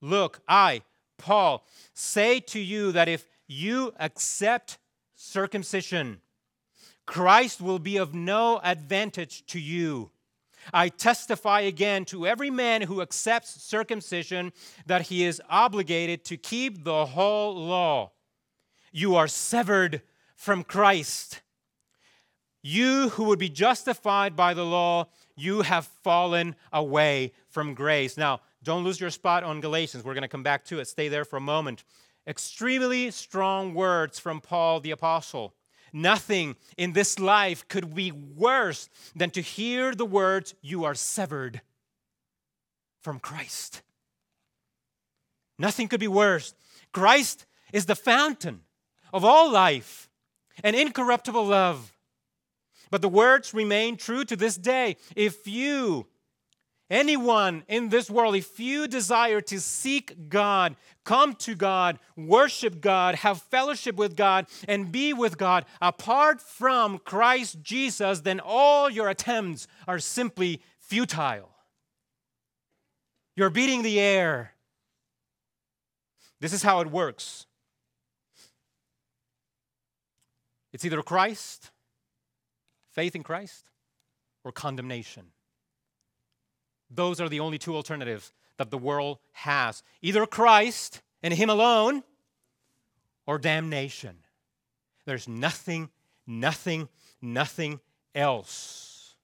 Look, 0.00 0.40
I, 0.48 0.82
Paul, 1.18 1.64
say 1.94 2.40
to 2.40 2.58
you 2.58 2.90
that 2.92 3.08
if 3.08 3.26
you 3.46 3.92
accept 4.00 4.78
circumcision, 5.14 6.20
Christ 7.06 7.60
will 7.60 7.78
be 7.78 7.96
of 7.96 8.14
no 8.14 8.60
advantage 8.62 9.46
to 9.46 9.60
you. 9.60 10.10
I 10.72 10.88
testify 10.88 11.60
again 11.60 12.04
to 12.06 12.26
every 12.26 12.50
man 12.50 12.82
who 12.82 13.00
accepts 13.00 13.62
circumcision 13.62 14.52
that 14.86 15.02
he 15.02 15.24
is 15.24 15.40
obligated 15.48 16.24
to 16.24 16.36
keep 16.36 16.82
the 16.82 17.06
whole 17.06 17.54
law. 17.54 18.10
You 18.90 19.14
are 19.14 19.28
severed 19.28 20.02
from 20.34 20.64
Christ. 20.64 21.42
You 22.62 23.10
who 23.10 23.24
would 23.24 23.38
be 23.38 23.48
justified 23.48 24.34
by 24.34 24.54
the 24.54 24.64
law, 24.64 25.06
you 25.36 25.62
have 25.62 25.86
fallen 26.02 26.56
away 26.72 27.32
from 27.48 27.74
grace. 27.74 28.16
Now, 28.16 28.40
don't 28.64 28.82
lose 28.82 29.00
your 29.00 29.10
spot 29.10 29.44
on 29.44 29.60
Galatians. 29.60 30.02
We're 30.02 30.14
going 30.14 30.22
to 30.22 30.28
come 30.28 30.42
back 30.42 30.64
to 30.66 30.80
it. 30.80 30.88
Stay 30.88 31.06
there 31.08 31.24
for 31.24 31.36
a 31.36 31.40
moment 31.40 31.84
extremely 32.26 33.10
strong 33.10 33.72
words 33.74 34.18
from 34.18 34.40
Paul 34.40 34.80
the 34.80 34.90
Apostle. 34.90 35.54
Nothing 35.96 36.56
in 36.76 36.92
this 36.92 37.18
life 37.18 37.66
could 37.68 37.94
be 37.94 38.12
worse 38.12 38.90
than 39.14 39.30
to 39.30 39.40
hear 39.40 39.94
the 39.94 40.04
words, 40.04 40.54
You 40.60 40.84
are 40.84 40.94
severed 40.94 41.62
from 43.00 43.18
Christ. 43.18 43.80
Nothing 45.58 45.88
could 45.88 46.00
be 46.00 46.06
worse. 46.06 46.52
Christ 46.92 47.46
is 47.72 47.86
the 47.86 47.96
fountain 47.96 48.60
of 49.10 49.24
all 49.24 49.50
life 49.50 50.10
and 50.62 50.76
incorruptible 50.76 51.46
love. 51.46 51.94
But 52.90 53.00
the 53.00 53.08
words 53.08 53.54
remain 53.54 53.96
true 53.96 54.26
to 54.26 54.36
this 54.36 54.58
day. 54.58 54.98
If 55.16 55.48
you 55.48 56.08
Anyone 56.88 57.64
in 57.66 57.88
this 57.88 58.08
world, 58.08 58.36
if 58.36 58.60
you 58.60 58.86
desire 58.86 59.40
to 59.40 59.60
seek 59.60 60.28
God, 60.28 60.76
come 61.04 61.34
to 61.34 61.56
God, 61.56 61.98
worship 62.16 62.80
God, 62.80 63.16
have 63.16 63.42
fellowship 63.42 63.96
with 63.96 64.14
God, 64.14 64.46
and 64.68 64.92
be 64.92 65.12
with 65.12 65.36
God 65.36 65.64
apart 65.82 66.40
from 66.40 66.98
Christ 66.98 67.60
Jesus, 67.60 68.20
then 68.20 68.38
all 68.38 68.88
your 68.88 69.08
attempts 69.08 69.66
are 69.88 69.98
simply 69.98 70.62
futile. 70.78 71.50
You're 73.34 73.50
beating 73.50 73.82
the 73.82 73.98
air. 73.98 74.52
This 76.40 76.52
is 76.52 76.62
how 76.62 76.80
it 76.80 76.90
works 76.90 77.46
it's 80.72 80.84
either 80.84 81.02
Christ, 81.02 81.70
faith 82.92 83.16
in 83.16 83.22
Christ, 83.22 83.64
or 84.44 84.52
condemnation. 84.52 85.32
Those 86.90 87.20
are 87.20 87.28
the 87.28 87.40
only 87.40 87.58
two 87.58 87.74
alternatives 87.74 88.32
that 88.58 88.70
the 88.70 88.78
world 88.78 89.18
has 89.32 89.82
either 90.02 90.26
Christ 90.26 91.02
and 91.22 91.34
Him 91.34 91.50
alone 91.50 92.02
or 93.26 93.38
damnation. 93.38 94.18
There's 95.04 95.28
nothing, 95.28 95.90
nothing, 96.26 96.88
nothing 97.20 97.80
else. 98.14 99.14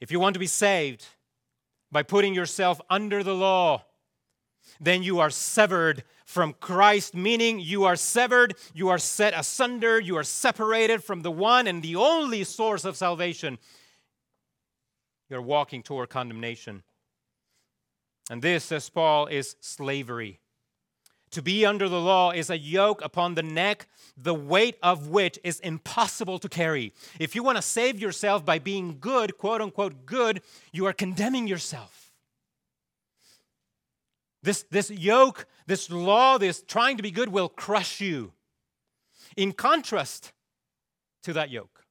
If 0.00 0.10
you 0.10 0.20
want 0.20 0.34
to 0.34 0.40
be 0.40 0.46
saved 0.46 1.06
by 1.90 2.02
putting 2.02 2.34
yourself 2.34 2.80
under 2.90 3.22
the 3.22 3.34
law, 3.34 3.84
then 4.80 5.02
you 5.02 5.20
are 5.20 5.30
severed 5.30 6.02
from 6.24 6.54
Christ, 6.54 7.14
meaning 7.14 7.60
you 7.60 7.84
are 7.84 7.96
severed, 7.96 8.54
you 8.74 8.88
are 8.88 8.98
set 8.98 9.32
asunder, 9.32 9.98
you 10.00 10.16
are 10.16 10.24
separated 10.24 11.02
from 11.02 11.22
the 11.22 11.30
one 11.30 11.66
and 11.66 11.82
the 11.82 11.96
only 11.96 12.44
source 12.44 12.84
of 12.84 12.96
salvation, 12.96 13.58
you're 15.28 15.42
walking 15.42 15.82
toward 15.82 16.08
condemnation. 16.08 16.82
And 18.30 18.42
this, 18.42 18.64
says 18.64 18.88
Paul, 18.88 19.26
is 19.26 19.56
slavery. 19.60 20.40
To 21.32 21.42
be 21.42 21.66
under 21.66 21.88
the 21.88 22.00
law 22.00 22.30
is 22.30 22.50
a 22.50 22.58
yoke 22.58 23.02
upon 23.04 23.34
the 23.34 23.42
neck, 23.42 23.86
the 24.16 24.34
weight 24.34 24.78
of 24.82 25.08
which 25.08 25.38
is 25.44 25.60
impossible 25.60 26.38
to 26.38 26.48
carry. 26.48 26.92
If 27.18 27.34
you 27.34 27.42
want 27.42 27.56
to 27.56 27.62
save 27.62 27.98
yourself 27.98 28.44
by 28.44 28.58
being 28.58 28.98
good, 29.00 29.36
quote 29.36 29.60
unquote 29.60 30.06
good, 30.06 30.40
you 30.72 30.86
are 30.86 30.92
condemning 30.92 31.46
yourself. 31.46 32.12
This, 34.42 34.64
this 34.70 34.90
yoke, 34.90 35.46
this 35.66 35.90
law, 35.90 36.38
this 36.38 36.62
trying 36.62 36.96
to 36.96 37.02
be 37.02 37.10
good 37.10 37.30
will 37.30 37.48
crush 37.48 38.00
you. 38.00 38.32
In 39.36 39.52
contrast 39.52 40.32
to 41.24 41.32
that 41.32 41.50
yoke, 41.50 41.84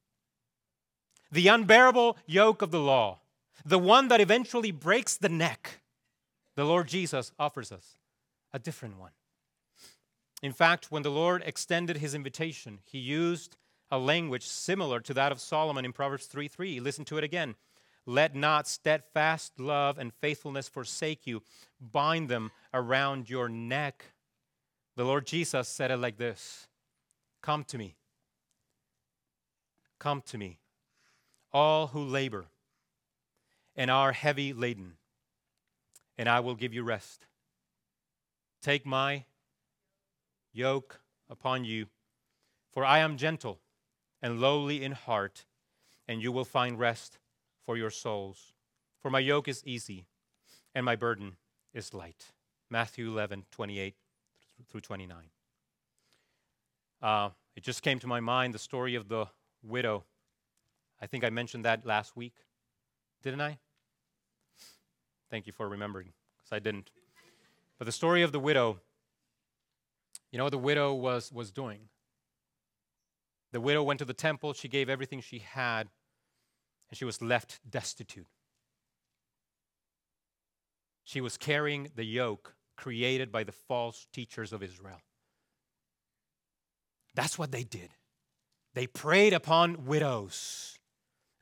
the 1.31 1.49
unbearable 1.49 2.17
yoke 2.25 2.61
of 2.61 2.71
the 2.71 2.79
law 2.79 3.19
the 3.65 3.79
one 3.79 4.07
that 4.09 4.21
eventually 4.21 4.71
breaks 4.71 5.17
the 5.17 5.29
neck, 5.29 5.81
the 6.55 6.63
Lord 6.63 6.87
Jesus 6.87 7.31
offers 7.39 7.71
us 7.71 7.97
a 8.53 8.59
different 8.59 8.99
one. 8.99 9.11
In 10.43 10.53
fact, 10.53 10.91
when 10.91 11.01
the 11.01 11.09
Lord 11.09 11.41
extended 11.45 11.97
his 11.97 12.13
invitation, 12.13 12.79
he 12.85 12.99
used 12.99 13.57
a 13.89 13.97
language 13.97 14.45
similar 14.45 14.99
to 14.99 15.13
that 15.15 15.31
of 15.31 15.39
Solomon 15.39 15.85
in 15.85 15.93
Proverbs 15.93 16.27
3 16.27 16.47
3. 16.47 16.79
Listen 16.79 17.05
to 17.05 17.17
it 17.17 17.23
again. 17.23 17.55
Let 18.05 18.35
not 18.35 18.67
steadfast 18.67 19.59
love 19.59 19.97
and 19.97 20.13
faithfulness 20.13 20.67
forsake 20.67 21.25
you. 21.25 21.41
Bind 21.81 22.29
them 22.29 22.51
around 22.73 23.29
your 23.29 23.49
neck. 23.49 24.13
The 24.95 25.03
Lord 25.03 25.25
Jesus 25.25 25.67
said 25.67 25.89
it 25.89 25.97
like 25.97 26.17
this 26.17 26.67
Come 27.41 27.63
to 27.65 27.77
me. 27.77 27.95
Come 29.97 30.21
to 30.27 30.37
me, 30.37 30.59
all 31.51 31.87
who 31.87 32.03
labor 32.03 32.45
and 33.75 33.91
are 33.91 34.11
heavy 34.11 34.53
laden, 34.53 34.93
and 36.17 36.29
I 36.29 36.39
will 36.39 36.55
give 36.55 36.73
you 36.73 36.83
rest. 36.83 37.25
Take 38.61 38.85
my 38.85 39.25
yoke 40.53 41.01
upon 41.29 41.65
you, 41.65 41.87
for 42.71 42.85
I 42.85 42.99
am 42.99 43.17
gentle 43.17 43.59
and 44.21 44.39
lowly 44.39 44.83
in 44.83 44.93
heart, 44.93 45.45
and 46.07 46.21
you 46.21 46.31
will 46.31 46.45
find 46.45 46.79
rest 46.79 47.19
for 47.65 47.77
your 47.77 47.89
souls. 47.89 48.53
For 49.01 49.11
my 49.11 49.19
yoke 49.19 49.47
is 49.47 49.63
easy 49.65 50.07
and 50.73 50.85
my 50.85 50.95
burden 50.95 51.37
is 51.73 51.93
light. 51.93 52.31
Matthew 52.69 53.07
11, 53.09 53.45
28 53.51 53.95
through 54.69 54.81
29. 54.81 55.17
Uh, 57.01 57.29
it 57.55 57.63
just 57.63 57.81
came 57.83 57.99
to 57.99 58.07
my 58.07 58.19
mind 58.19 58.53
the 58.53 58.59
story 58.59 58.95
of 58.95 59.07
the 59.07 59.27
widow. 59.63 60.03
I 61.01 61.07
think 61.07 61.23
I 61.23 61.29
mentioned 61.29 61.65
that 61.65 61.85
last 61.85 62.15
week, 62.15 62.35
didn't 63.21 63.41
I? 63.41 63.59
Thank 65.35 65.47
you 65.47 65.51
for 65.51 65.67
remembering, 65.67 66.13
because 66.37 66.55
I 66.55 66.59
didn't. 66.59 66.91
But 67.77 67.83
the 67.83 67.91
story 67.91 68.21
of 68.21 68.31
the 68.31 68.39
widow, 68.39 68.79
you 70.31 70.37
know 70.37 70.45
what 70.45 70.51
the 70.51 70.57
widow 70.57 70.93
was, 70.93 71.29
was 71.29 71.51
doing? 71.51 71.89
The 73.51 73.59
widow 73.59 73.83
went 73.83 73.99
to 73.99 74.05
the 74.05 74.13
temple, 74.13 74.53
she 74.53 74.69
gave 74.69 74.89
everything 74.89 75.19
she 75.19 75.39
had, 75.39 75.89
and 76.89 76.97
she 76.97 77.03
was 77.03 77.21
left 77.21 77.59
destitute. 77.69 78.27
She 81.03 81.19
was 81.19 81.35
carrying 81.35 81.89
the 81.93 82.05
yoke 82.05 82.55
created 82.77 83.29
by 83.29 83.43
the 83.43 83.51
false 83.51 84.07
teachers 84.13 84.53
of 84.53 84.63
Israel. 84.63 85.01
That's 87.13 87.37
what 87.37 87.51
they 87.51 87.65
did. 87.65 87.89
They 88.73 88.87
preyed 88.87 89.33
upon 89.33 89.85
widows. 89.85 90.74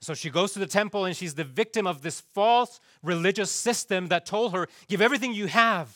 So 0.03 0.13
she 0.13 0.29
goes 0.29 0.51
to 0.51 0.59
the 0.59 0.67
temple 0.67 1.05
and 1.05 1.15
she's 1.15 1.35
the 1.35 1.45
victim 1.45 1.87
of 1.87 2.01
this 2.01 2.19
false 2.19 2.81
religious 3.01 3.49
system 3.49 4.09
that 4.09 4.25
told 4.25 4.53
her, 4.53 4.67
Give 4.89 5.01
everything 5.01 5.33
you 5.33 5.47
have. 5.47 5.95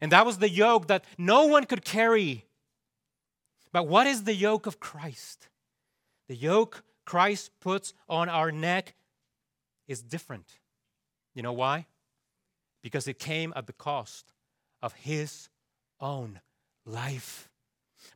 And 0.00 0.12
that 0.12 0.24
was 0.24 0.38
the 0.38 0.48
yoke 0.48 0.86
that 0.86 1.04
no 1.18 1.46
one 1.46 1.64
could 1.64 1.84
carry. 1.84 2.44
But 3.72 3.88
what 3.88 4.06
is 4.06 4.24
the 4.24 4.34
yoke 4.34 4.66
of 4.66 4.78
Christ? 4.78 5.48
The 6.28 6.36
yoke 6.36 6.84
Christ 7.04 7.50
puts 7.60 7.94
on 8.08 8.28
our 8.28 8.52
neck 8.52 8.94
is 9.88 10.00
different. 10.02 10.46
You 11.34 11.42
know 11.42 11.52
why? 11.52 11.86
Because 12.80 13.08
it 13.08 13.18
came 13.18 13.52
at 13.56 13.66
the 13.66 13.72
cost 13.72 14.32
of 14.80 14.92
his 14.92 15.48
own 16.00 16.40
life 16.84 17.48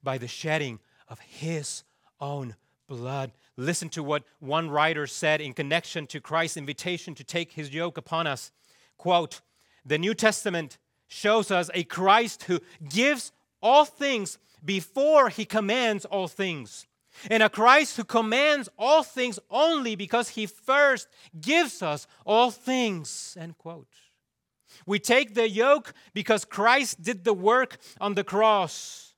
by 0.05 0.19
the 0.19 0.29
shedding 0.29 0.79
of 1.09 1.19
his 1.19 1.83
own 2.21 2.55
blood. 2.91 3.33
Listen 3.57 3.89
to 3.91 4.03
what 4.03 4.25
one 4.41 4.69
writer 4.69 5.07
said 5.07 5.41
in 5.41 5.55
connection 5.55 6.07
to 6.09 6.21
Christ's 6.21 6.59
invitation 6.59 7.15
to 7.15 7.25
take 7.25 7.53
his 7.53 7.73
yoke 7.73 7.97
upon 7.97 8.27
us. 8.27 8.51
Quote, 8.99 9.41
the 9.87 9.97
New 9.97 10.13
Testament 10.13 10.77
shows 11.09 11.51
us 11.51 11.71
a 11.73 11.85
Christ 11.85 12.43
who 12.45 12.61
gives 12.87 13.33
all 13.63 13.85
things 13.85 14.39
before 14.63 15.31
he 15.31 15.45
commands 15.45 16.05
all 16.05 16.29
things 16.29 16.87
and 17.29 17.43
a 17.43 17.49
Christ 17.49 17.97
who 17.97 18.05
commands 18.05 18.69
all 18.79 19.03
things 19.03 19.39
only 19.51 19.97
because 19.97 20.31
he 20.31 20.47
first 20.47 21.09
gives 21.41 21.83
us 21.83 22.07
all 22.25 22.51
things. 22.51 23.37
End 23.39 23.59
quote. 23.59 23.89
We 24.87 24.99
take 24.99 25.35
the 25.35 25.49
yoke 25.49 25.93
because 26.15 26.45
Christ 26.45 27.03
did 27.03 27.25
the 27.25 27.35
work 27.35 27.79
on 28.01 28.15
the 28.15 28.25
cross. 28.25 29.15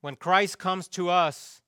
When 0.00 0.16
Christ 0.16 0.58
comes 0.58 0.88
to 0.88 1.10
us, 1.10 1.59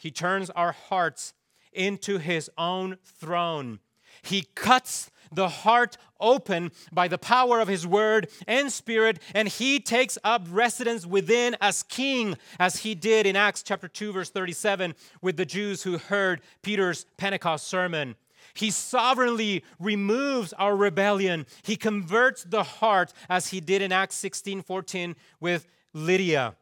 he 0.00 0.10
turns 0.10 0.48
our 0.50 0.72
hearts 0.72 1.34
into 1.74 2.16
his 2.16 2.50
own 2.56 2.96
throne. 3.04 3.80
He 4.22 4.46
cuts 4.54 5.10
the 5.30 5.48
heart 5.48 5.98
open 6.18 6.72
by 6.90 7.06
the 7.06 7.18
power 7.18 7.60
of 7.60 7.68
his 7.68 7.86
word 7.86 8.30
and 8.46 8.72
spirit, 8.72 9.18
and 9.34 9.46
he 9.46 9.78
takes 9.78 10.16
up 10.24 10.46
residence 10.48 11.04
within 11.04 11.54
as 11.60 11.82
king, 11.82 12.38
as 12.58 12.76
he 12.76 12.94
did 12.94 13.26
in 13.26 13.36
Acts 13.36 13.62
chapter 13.62 13.88
2, 13.88 14.14
verse 14.14 14.30
37, 14.30 14.94
with 15.20 15.36
the 15.36 15.44
Jews 15.44 15.82
who 15.82 15.98
heard 15.98 16.40
Peter's 16.62 17.04
Pentecost 17.18 17.68
sermon. 17.68 18.16
He 18.54 18.70
sovereignly 18.70 19.62
removes 19.78 20.54
our 20.54 20.74
rebellion. 20.74 21.44
He 21.62 21.76
converts 21.76 22.42
the 22.44 22.62
heart, 22.62 23.12
as 23.28 23.48
he 23.48 23.60
did 23.60 23.82
in 23.82 23.92
Acts 23.92 24.16
16 24.16 24.62
14 24.62 25.14
with 25.40 25.68
Lydia. 25.92 26.56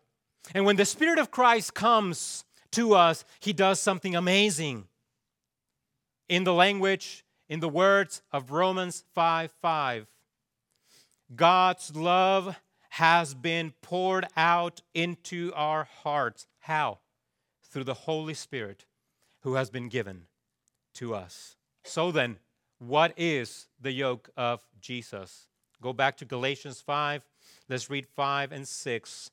And 0.55 0.65
when 0.65 0.77
the 0.77 0.85
Spirit 0.85 1.21
of 1.21 1.31
Christ 1.31 1.75
comes 1.75 2.45
to 2.73 2.95
us, 2.95 3.25
he 3.41 3.53
does 3.53 3.81
something 3.81 4.15
amazing. 4.15 4.87
In 6.29 6.45
the 6.45 6.53
language 6.53 7.25
in 7.49 7.61
the 7.61 7.69
words 7.69 8.23
of 8.31 8.51
Romans 8.51 9.05
5 9.15 9.53
5. 9.61 10.07
God's 11.35 11.95
love 11.97 12.57
has 12.91 13.35
been 13.35 13.73
poured 13.83 14.27
out 14.37 14.83
into 14.95 15.53
our 15.55 15.85
hearts. 16.03 16.47
How? 16.61 16.99
Through 17.63 17.85
the 17.85 17.95
Holy 17.95 18.35
Spirit 18.35 18.87
who 19.43 19.55
has 19.55 19.71
been 19.71 19.89
given 19.89 20.23
to 20.95 21.15
us. 21.15 21.57
So 21.85 22.11
then, 22.11 22.39
what 22.79 23.13
is 23.17 23.69
the 23.81 23.93
yoke 23.93 24.31
of 24.37 24.63
Jesus? 24.81 25.49
Go 25.81 25.93
back 25.93 26.17
to 26.19 26.25
Galatians 26.25 26.81
5. 26.81 27.23
Let's 27.69 27.91
read 27.91 28.07
5 28.07 28.53
and 28.53 28.67
6. 28.67 29.31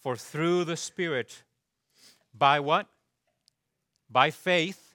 For 0.00 0.16
through 0.16 0.64
the 0.64 0.76
Spirit, 0.76 1.42
by 2.38 2.60
what? 2.60 2.86
By 4.10 4.30
faith, 4.30 4.94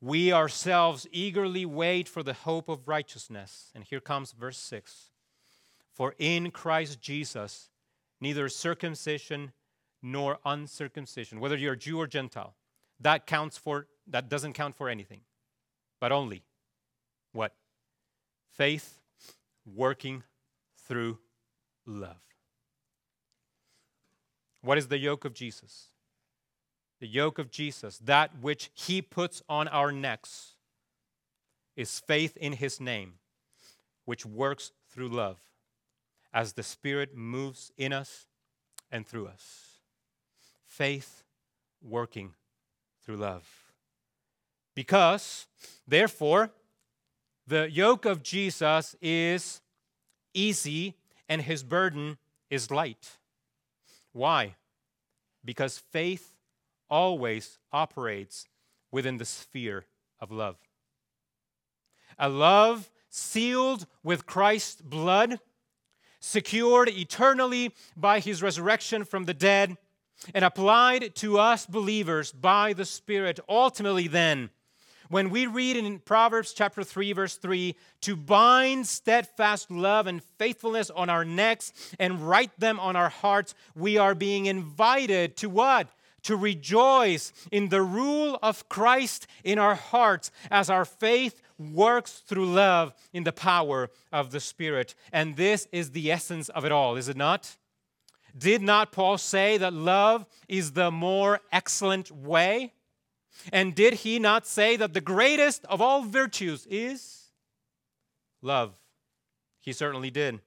we 0.00 0.32
ourselves 0.32 1.06
eagerly 1.10 1.64
wait 1.64 2.08
for 2.08 2.22
the 2.22 2.34
hope 2.34 2.68
of 2.68 2.88
righteousness. 2.88 3.70
And 3.74 3.84
here 3.84 4.00
comes 4.00 4.32
verse 4.32 4.58
6 4.58 5.10
For 5.92 6.14
in 6.18 6.50
Christ 6.50 7.00
Jesus, 7.00 7.70
neither 8.20 8.48
circumcision 8.48 9.52
nor 10.02 10.38
uncircumcision, 10.44 11.40
whether 11.40 11.56
you're 11.56 11.76
Jew 11.76 11.98
or 11.98 12.06
Gentile, 12.06 12.54
that 13.00 13.26
counts 13.26 13.56
for 13.56 13.86
that 14.06 14.28
doesn't 14.28 14.52
count 14.52 14.76
for 14.76 14.88
anything, 14.88 15.20
but 16.00 16.12
only 16.12 16.44
what? 17.32 17.52
Faith 18.52 18.98
working 19.74 20.22
through 20.86 21.18
love. 21.84 22.16
What 24.62 24.78
is 24.78 24.88
the 24.88 24.98
yoke 24.98 25.24
of 25.24 25.34
Jesus? 25.34 25.88
The 27.00 27.06
yoke 27.06 27.38
of 27.38 27.50
Jesus, 27.50 27.98
that 27.98 28.30
which 28.40 28.70
he 28.74 29.02
puts 29.02 29.42
on 29.48 29.68
our 29.68 29.92
necks, 29.92 30.54
is 31.76 32.00
faith 32.00 32.36
in 32.38 32.54
his 32.54 32.80
name, 32.80 33.14
which 34.04 34.24
works 34.24 34.72
through 34.90 35.08
love 35.08 35.38
as 36.32 36.54
the 36.54 36.62
Spirit 36.62 37.14
moves 37.14 37.70
in 37.76 37.92
us 37.92 38.26
and 38.90 39.06
through 39.06 39.26
us. 39.26 39.80
Faith 40.66 41.22
working 41.82 42.32
through 43.04 43.16
love. 43.16 43.46
Because, 44.74 45.46
therefore, 45.86 46.50
the 47.46 47.70
yoke 47.70 48.04
of 48.04 48.22
Jesus 48.22 48.96
is 49.00 49.60
easy 50.34 50.94
and 51.28 51.42
his 51.42 51.62
burden 51.62 52.18
is 52.50 52.70
light. 52.70 53.16
Why? 54.12 54.54
Because 55.44 55.78
faith 55.78 56.35
always 56.88 57.58
operates 57.72 58.46
within 58.90 59.18
the 59.18 59.24
sphere 59.24 59.86
of 60.20 60.30
love. 60.30 60.56
A 62.18 62.28
love 62.28 62.90
sealed 63.10 63.86
with 64.02 64.26
Christ's 64.26 64.80
blood, 64.80 65.40
secured 66.20 66.88
eternally 66.88 67.74
by 67.96 68.20
his 68.20 68.42
resurrection 68.42 69.04
from 69.04 69.24
the 69.24 69.34
dead, 69.34 69.76
and 70.34 70.44
applied 70.44 71.14
to 71.16 71.38
us 71.38 71.66
believers 71.66 72.32
by 72.32 72.72
the 72.72 72.84
Spirit. 72.84 73.38
Ultimately, 73.48 74.08
then, 74.08 74.50
when 75.08 75.30
we 75.30 75.46
read 75.46 75.76
in 75.76 75.98
Proverbs 76.00 76.52
chapter 76.52 76.82
3, 76.82 77.12
verse 77.12 77.36
3, 77.36 77.76
to 78.00 78.16
bind 78.16 78.86
steadfast 78.86 79.70
love 79.70 80.06
and 80.06 80.22
faithfulness 80.22 80.90
on 80.90 81.08
our 81.08 81.24
necks 81.24 81.72
and 81.98 82.20
write 82.20 82.58
them 82.58 82.80
on 82.80 82.96
our 82.96 83.08
hearts, 83.08 83.54
we 83.74 83.98
are 83.98 84.14
being 84.14 84.46
invited 84.46 85.36
to 85.36 85.48
what? 85.48 85.88
To 86.26 86.36
rejoice 86.36 87.32
in 87.52 87.68
the 87.68 87.82
rule 87.82 88.38
of 88.42 88.68
Christ 88.68 89.26
in 89.44 89.58
our 89.58 89.76
hearts 89.76 90.30
as 90.50 90.68
our 90.68 90.84
faith 90.84 91.40
works 91.56 92.22
through 92.26 92.46
love 92.46 92.92
in 93.12 93.24
the 93.24 93.32
power 93.32 93.90
of 94.12 94.32
the 94.32 94.40
Spirit. 94.40 94.94
And 95.12 95.36
this 95.36 95.68
is 95.70 95.92
the 95.92 96.10
essence 96.10 96.48
of 96.48 96.64
it 96.64 96.72
all, 96.72 96.96
is 96.96 97.08
it 97.08 97.16
not? 97.16 97.56
Did 98.36 98.60
not 98.60 98.92
Paul 98.92 99.18
say 99.18 99.56
that 99.56 99.72
love 99.72 100.26
is 100.48 100.72
the 100.72 100.90
more 100.90 101.40
excellent 101.52 102.10
way? 102.10 102.72
And 103.52 103.74
did 103.74 103.94
he 103.94 104.18
not 104.18 104.46
say 104.46 104.76
that 104.76 104.94
the 104.94 105.00
greatest 105.00 105.64
of 105.66 105.80
all 105.80 106.02
virtues 106.02 106.66
is 106.68 107.30
love? 108.42 108.74
He 109.60 109.72
certainly 109.72 110.10
did. 110.10 110.40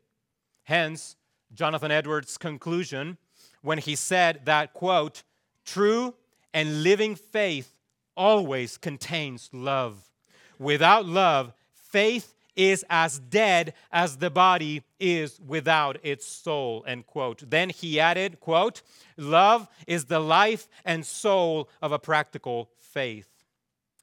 Hence, 0.63 1.15
Jonathan 1.53 1.89
Edwards' 1.89 2.37
conclusion 2.37 3.17
when 3.61 3.77
he 3.77 3.95
said 3.95 4.45
that, 4.45 4.73
quote, 4.73 5.23
true 5.65 6.15
and 6.53 6.83
living 6.83 7.15
faith 7.15 7.79
always 8.15 8.77
contains 8.77 9.49
love. 9.53 10.09
Without 10.57 11.05
love, 11.05 11.53
faith 11.71 12.35
is 12.59 12.83
as 12.89 13.19
dead 13.19 13.73
as 13.89 14.17
the 14.17 14.29
body 14.29 14.83
is 14.99 15.39
without 15.39 15.97
its 16.03 16.27
soul 16.27 16.83
end 16.85 17.07
quote. 17.07 17.49
Then 17.49 17.69
he 17.69 18.01
added 18.01 18.41
quote 18.41 18.81
love 19.15 19.69
is 19.87 20.05
the 20.05 20.19
life 20.19 20.67
and 20.83 21.05
soul 21.05 21.69
of 21.81 21.93
a 21.93 21.99
practical 21.99 22.69
faith 22.77 23.29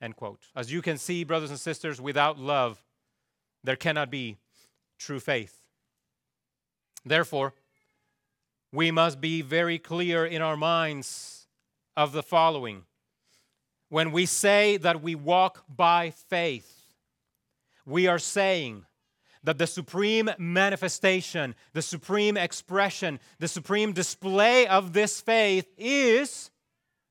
end 0.01 0.17
quote. 0.17 0.47
As 0.57 0.73
you 0.73 0.81
can 0.81 0.97
see 0.97 1.23
brothers 1.23 1.51
and 1.51 1.61
sisters 1.61 2.01
without 2.01 2.39
love 2.39 2.83
there 3.63 3.77
cannot 3.77 4.11
be 4.11 4.39
true 4.99 5.21
faith. 5.21 5.61
Therefore 7.05 7.53
we 8.73 8.91
must 8.91 9.21
be 9.21 9.43
very 9.43 9.79
clear 9.79 10.25
in 10.25 10.41
our 10.41 10.57
minds 10.57 11.36
of 11.97 12.13
the 12.13 12.23
following 12.23 12.83
when 13.89 14.11
we 14.11 14.27
say 14.27 14.77
that 14.77 15.03
we 15.03 15.15
walk 15.15 15.65
by 15.69 16.11
faith 16.11 16.77
we 17.87 18.09
are 18.09 18.19
saying 18.19 18.85
that 19.45 19.59
the 19.59 19.67
supreme 19.67 20.29
manifestation, 20.39 21.55
the 21.73 21.81
supreme 21.81 22.37
expression, 22.37 23.21
the 23.39 23.49
supreme 23.49 23.93
display 23.93 24.67
of 24.67 24.93
this 24.93 25.21
faith 25.21 25.69
is 25.79 26.51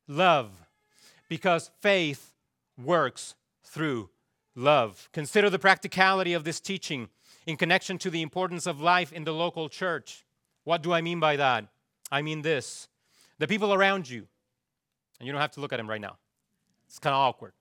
love, 0.07 0.51
because 1.29 1.71
faith 1.79 2.33
works 2.77 3.35
through 3.63 4.09
love. 4.53 5.07
Consider 5.13 5.49
the 5.49 5.57
practicality 5.57 6.33
of 6.33 6.43
this 6.43 6.59
teaching 6.59 7.07
in 7.47 7.55
connection 7.55 7.97
to 7.99 8.09
the 8.09 8.21
importance 8.21 8.67
of 8.67 8.81
life 8.81 9.13
in 9.13 9.23
the 9.23 9.33
local 9.33 9.69
church. 9.69 10.25
What 10.65 10.83
do 10.83 10.91
I 10.91 10.99
mean 10.99 11.21
by 11.21 11.37
that? 11.37 11.65
I 12.11 12.21
mean 12.21 12.41
this 12.41 12.89
the 13.39 13.47
people 13.47 13.73
around 13.73 14.09
you, 14.09 14.27
and 15.19 15.27
you 15.27 15.31
don't 15.31 15.41
have 15.41 15.51
to 15.51 15.59
look 15.59 15.73
at 15.73 15.77
them 15.77 15.89
right 15.89 16.01
now, 16.01 16.17
it's 16.87 16.99
kind 16.99 17.13
of 17.13 17.19
awkward. 17.19 17.53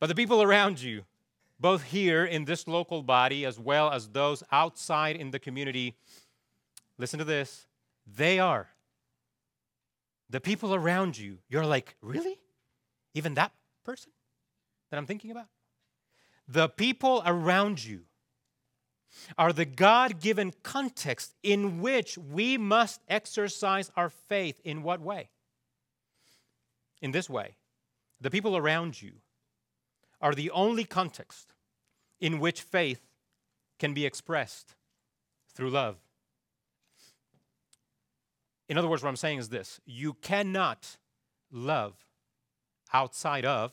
But 0.00 0.06
the 0.06 0.14
people 0.14 0.42
around 0.42 0.80
you 0.80 1.04
both 1.60 1.82
here 1.84 2.24
in 2.24 2.44
this 2.44 2.68
local 2.68 3.02
body 3.02 3.44
as 3.44 3.58
well 3.58 3.90
as 3.90 4.08
those 4.08 4.42
outside 4.52 5.16
in 5.16 5.30
the 5.30 5.38
community, 5.38 5.96
listen 6.98 7.18
to 7.18 7.24
this, 7.24 7.66
they 8.06 8.38
are. 8.38 8.68
The 10.30 10.40
people 10.40 10.74
around 10.74 11.18
you, 11.18 11.38
you're 11.48 11.66
like, 11.66 11.96
really? 12.00 12.38
Even 13.14 13.34
that 13.34 13.52
person 13.84 14.12
that 14.90 14.98
I'm 14.98 15.06
thinking 15.06 15.30
about? 15.30 15.46
The 16.46 16.68
people 16.68 17.22
around 17.26 17.84
you 17.84 18.02
are 19.36 19.52
the 19.52 19.64
God 19.64 20.20
given 20.20 20.52
context 20.62 21.34
in 21.42 21.80
which 21.80 22.16
we 22.18 22.58
must 22.58 23.00
exercise 23.08 23.90
our 23.96 24.10
faith. 24.10 24.60
In 24.64 24.82
what 24.82 25.00
way? 25.00 25.30
In 27.00 27.12
this 27.12 27.30
way. 27.30 27.56
The 28.20 28.30
people 28.30 28.56
around 28.56 29.00
you 29.00 29.12
are 30.20 30.34
the 30.34 30.50
only 30.50 30.84
context 30.84 31.54
in 32.20 32.40
which 32.40 32.62
faith 32.62 33.06
can 33.78 33.94
be 33.94 34.04
expressed 34.04 34.74
through 35.54 35.70
love. 35.70 35.96
In 38.68 38.76
other 38.76 38.88
words, 38.88 39.02
what 39.02 39.08
I'm 39.08 39.16
saying 39.16 39.38
is 39.38 39.48
this 39.48 39.80
you 39.86 40.14
cannot 40.14 40.96
love 41.50 41.94
outside 42.92 43.44
of 43.44 43.72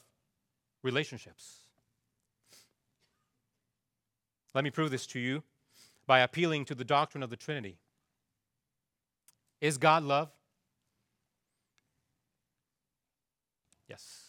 relationships. 0.83 1.65
Let 4.53 4.63
me 4.63 4.69
prove 4.69 4.91
this 4.91 5.07
to 5.07 5.19
you 5.19 5.43
by 6.07 6.19
appealing 6.19 6.65
to 6.65 6.75
the 6.75 6.85
doctrine 6.85 7.23
of 7.23 7.29
the 7.29 7.35
Trinity. 7.35 7.77
Is 9.59 9.77
God 9.77 10.03
love? 10.03 10.29
Yes. 13.87 14.25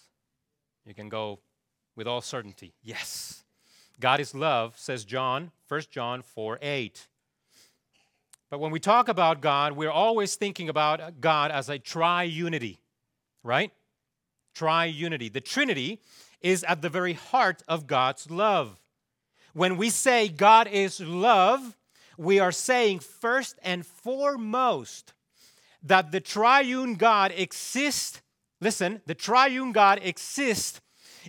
You 0.85 0.95
can 0.95 1.09
go 1.09 1.41
with 1.95 2.07
all 2.07 2.21
certainty. 2.21 2.75
Yes. 2.83 3.45
God 3.99 4.21
is 4.21 4.35
love, 4.35 4.79
says 4.79 5.05
John, 5.05 5.51
1 5.69 5.83
John 5.91 6.23
4 6.23 6.59
8. 6.61 7.09
But 8.51 8.61
when 8.61 8.71
we 8.71 8.79
talk 8.79 9.09
about 9.09 9.41
God, 9.41 9.73
we're 9.73 9.91
always 9.91 10.37
thinking 10.37 10.69
about 10.69 11.21
God 11.21 11.51
as 11.51 11.69
a 11.69 11.79
triunity, 11.79 12.79
right? 13.43 13.73
Triunity. 14.55 15.33
The 15.33 15.41
Trinity 15.41 16.01
is 16.41 16.63
at 16.65 16.81
the 16.81 16.89
very 16.89 17.15
heart 17.15 17.63
of 17.67 17.87
God's 17.87 18.31
love. 18.31 18.79
When 19.53 19.77
we 19.77 19.91
say 19.91 20.29
God 20.29 20.69
is 20.69 21.01
love, 21.01 21.77
we 22.17 22.39
are 22.39 22.53
saying 22.53 23.01
first 23.01 23.59
and 23.63 23.85
foremost 23.85 25.13
that 25.83 26.13
the 26.13 26.21
triune 26.21 26.95
God 26.95 27.33
exists. 27.37 28.21
Listen, 28.61 29.03
the 29.07 29.15
triune 29.15 29.73
God 29.73 30.01
exists 30.03 30.81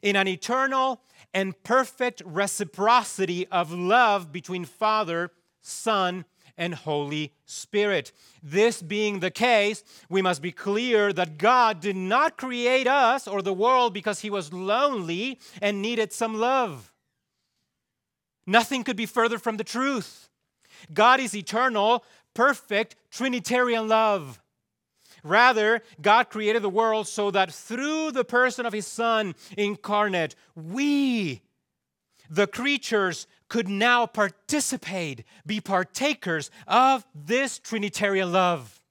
in 0.01 0.15
an 0.15 0.27
eternal 0.27 1.01
and 1.33 1.61
perfect 1.63 2.21
reciprocity 2.25 3.47
of 3.47 3.71
love 3.71 4.31
between 4.31 4.65
Father, 4.65 5.31
Son, 5.61 6.25
and 6.57 6.73
Holy 6.73 7.33
Spirit. 7.45 8.11
This 8.41 8.81
being 8.81 9.19
the 9.19 9.29
case, 9.29 9.83
we 10.09 10.21
must 10.21 10.41
be 10.41 10.51
clear 10.51 11.13
that 11.13 11.37
God 11.37 11.79
did 11.79 11.95
not 11.95 12.37
create 12.37 12.87
us 12.87 13.27
or 13.27 13.41
the 13.41 13.53
world 13.53 13.93
because 13.93 14.21
he 14.21 14.29
was 14.29 14.51
lonely 14.51 15.39
and 15.61 15.81
needed 15.81 16.11
some 16.11 16.39
love. 16.39 16.91
Nothing 18.47 18.83
could 18.83 18.95
be 18.95 19.05
further 19.05 19.37
from 19.37 19.57
the 19.57 19.63
truth. 19.63 20.29
God 20.93 21.19
is 21.19 21.35
eternal, 21.35 22.03
perfect, 22.33 22.95
Trinitarian 23.11 23.87
love. 23.87 24.39
Rather, 25.27 25.81
God 26.01 26.29
created 26.29 26.61
the 26.61 26.69
world 26.69 27.07
so 27.07 27.31
that 27.31 27.51
through 27.51 28.11
the 28.11 28.23
person 28.23 28.65
of 28.65 28.73
His 28.73 28.87
Son 28.87 29.35
incarnate, 29.57 30.35
we, 30.55 31.41
the 32.29 32.47
creatures, 32.47 33.27
could 33.49 33.69
now 33.69 34.05
participate, 34.05 35.23
be 35.45 35.61
partakers 35.61 36.51
of 36.67 37.05
this 37.15 37.59
Trinitarian 37.59 38.31
love. 38.31 38.81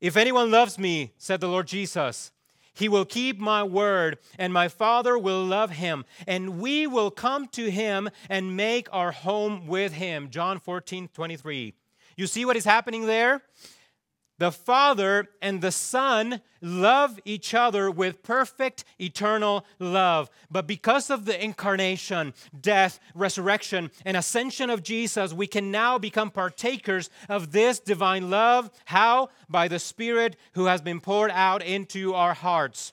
If 0.00 0.16
anyone 0.16 0.50
loves 0.50 0.78
me, 0.78 1.12
said 1.18 1.40
the 1.40 1.48
Lord 1.48 1.66
Jesus, 1.66 2.32
he 2.74 2.88
will 2.88 3.04
keep 3.04 3.38
my 3.38 3.62
word, 3.62 4.18
and 4.38 4.52
my 4.52 4.68
Father 4.68 5.18
will 5.18 5.44
love 5.44 5.70
him, 5.70 6.04
and 6.26 6.58
we 6.58 6.86
will 6.86 7.10
come 7.10 7.46
to 7.48 7.70
him 7.70 8.08
and 8.28 8.56
make 8.56 8.88
our 8.92 9.12
home 9.12 9.66
with 9.66 9.92
him. 9.92 10.30
John 10.30 10.58
14, 10.58 11.08
23. 11.08 11.74
You 12.16 12.26
see 12.26 12.44
what 12.44 12.56
is 12.56 12.64
happening 12.64 13.06
there? 13.06 13.42
The 14.42 14.50
Father 14.50 15.28
and 15.40 15.60
the 15.60 15.70
Son 15.70 16.40
love 16.60 17.20
each 17.24 17.54
other 17.54 17.88
with 17.92 18.24
perfect 18.24 18.82
eternal 19.00 19.64
love. 19.78 20.30
But 20.50 20.66
because 20.66 21.10
of 21.10 21.26
the 21.26 21.44
incarnation, 21.44 22.34
death, 22.60 22.98
resurrection, 23.14 23.92
and 24.04 24.16
ascension 24.16 24.68
of 24.68 24.82
Jesus, 24.82 25.32
we 25.32 25.46
can 25.46 25.70
now 25.70 25.96
become 25.96 26.32
partakers 26.32 27.08
of 27.28 27.52
this 27.52 27.78
divine 27.78 28.30
love. 28.30 28.72
How? 28.86 29.28
By 29.48 29.68
the 29.68 29.78
Spirit 29.78 30.34
who 30.54 30.64
has 30.64 30.82
been 30.82 31.00
poured 31.00 31.30
out 31.30 31.62
into 31.62 32.12
our 32.14 32.34
hearts. 32.34 32.92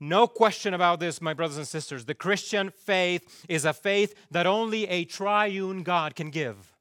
No 0.00 0.26
question 0.26 0.72
about 0.72 0.98
this, 0.98 1.20
my 1.20 1.34
brothers 1.34 1.58
and 1.58 1.68
sisters. 1.68 2.06
The 2.06 2.14
Christian 2.14 2.70
faith 2.70 3.44
is 3.50 3.66
a 3.66 3.74
faith 3.74 4.14
that 4.30 4.46
only 4.46 4.88
a 4.88 5.04
triune 5.04 5.82
God 5.82 6.16
can 6.16 6.30
give. 6.30 6.72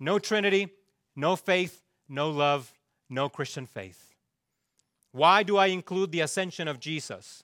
No 0.00 0.18
Trinity, 0.18 0.70
no 1.14 1.36
faith, 1.36 1.82
no 2.08 2.30
love, 2.30 2.72
no 3.08 3.28
Christian 3.28 3.66
faith. 3.66 4.14
Why 5.12 5.42
do 5.42 5.56
I 5.56 5.66
include 5.66 6.12
the 6.12 6.20
ascension 6.20 6.68
of 6.68 6.80
Jesus? 6.80 7.42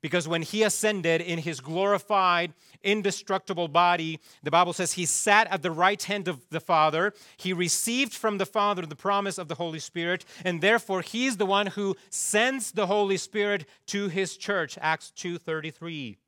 Because 0.00 0.28
when 0.28 0.42
he 0.42 0.62
ascended 0.62 1.20
in 1.20 1.40
his 1.40 1.58
glorified, 1.58 2.52
indestructible 2.84 3.66
body, 3.66 4.20
the 4.44 4.50
Bible 4.50 4.72
says 4.72 4.92
he 4.92 5.04
sat 5.04 5.48
at 5.48 5.62
the 5.62 5.72
right 5.72 6.00
hand 6.00 6.28
of 6.28 6.48
the 6.50 6.60
Father. 6.60 7.12
He 7.36 7.52
received 7.52 8.14
from 8.14 8.38
the 8.38 8.46
Father 8.46 8.86
the 8.86 8.94
promise 8.94 9.38
of 9.38 9.48
the 9.48 9.56
Holy 9.56 9.80
Spirit, 9.80 10.24
and 10.44 10.60
therefore 10.60 11.02
he 11.02 11.26
is 11.26 11.36
the 11.36 11.46
one 11.46 11.66
who 11.68 11.96
sends 12.10 12.70
the 12.70 12.86
Holy 12.86 13.16
Spirit 13.16 13.66
to 13.86 14.08
his 14.08 14.36
church. 14.36 14.78
Acts 14.80 15.10
2:33. 15.16 16.18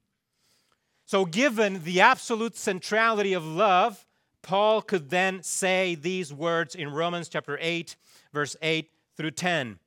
So 1.07 1.25
given 1.25 1.85
the 1.85 2.01
absolute 2.01 2.57
centrality 2.57 3.33
of 3.33 3.45
love, 3.45 4.05
Paul 4.43 4.83
could 4.83 5.11
then 5.11 5.43
say 5.43 5.95
these 5.95 6.33
words 6.33 6.75
in 6.75 6.91
Romans 6.91 7.29
chapter 7.29 7.59
8, 7.61 7.97
verse 8.33 8.57
8 8.63 8.91
through 9.17 9.33
10. 9.33 9.79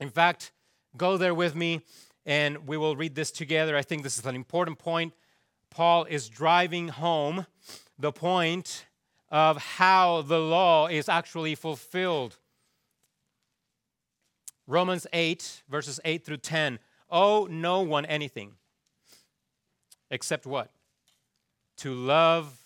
In 0.00 0.10
fact, 0.10 0.52
go 0.96 1.16
there 1.16 1.34
with 1.34 1.54
me 1.54 1.80
and 2.26 2.66
we 2.66 2.76
will 2.76 2.96
read 2.96 3.14
this 3.14 3.30
together. 3.30 3.76
I 3.76 3.82
think 3.82 4.02
this 4.02 4.18
is 4.18 4.26
an 4.26 4.34
important 4.34 4.78
point. 4.78 5.14
Paul 5.70 6.04
is 6.04 6.28
driving 6.28 6.88
home 6.88 7.46
the 7.98 8.12
point 8.12 8.86
of 9.30 9.56
how 9.56 10.22
the 10.22 10.38
law 10.38 10.86
is 10.86 11.08
actually 11.08 11.54
fulfilled. 11.54 12.38
Romans 14.66 15.06
8, 15.12 15.62
verses 15.68 16.00
8 16.04 16.24
through 16.24 16.38
10. 16.38 16.78
Owe 17.10 17.46
no 17.50 17.80
one 17.80 18.04
anything 18.04 18.52
except 20.10 20.46
what? 20.46 20.70
To 21.78 21.94
love 21.94 22.65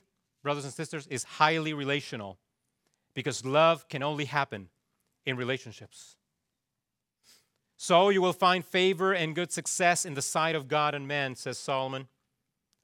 brothers 0.43 0.65
and 0.65 0.73
sisters, 0.73 1.07
is 1.07 1.23
highly 1.23 1.73
relational 1.73 2.37
because 3.13 3.45
love 3.45 3.87
can 3.89 4.03
only 4.03 4.25
happen 4.25 4.69
in 5.25 5.37
relationships. 5.37 6.15
So 7.77 8.09
you 8.09 8.21
will 8.21 8.33
find 8.33 8.63
favor 8.63 9.11
and 9.11 9.33
good 9.33 9.51
success 9.51 10.05
in 10.05 10.13
the 10.13 10.21
sight 10.21 10.55
of 10.55 10.67
God 10.67 10.93
and 10.93 11.07
man, 11.07 11.35
says 11.35 11.57
Solomon. 11.57 12.07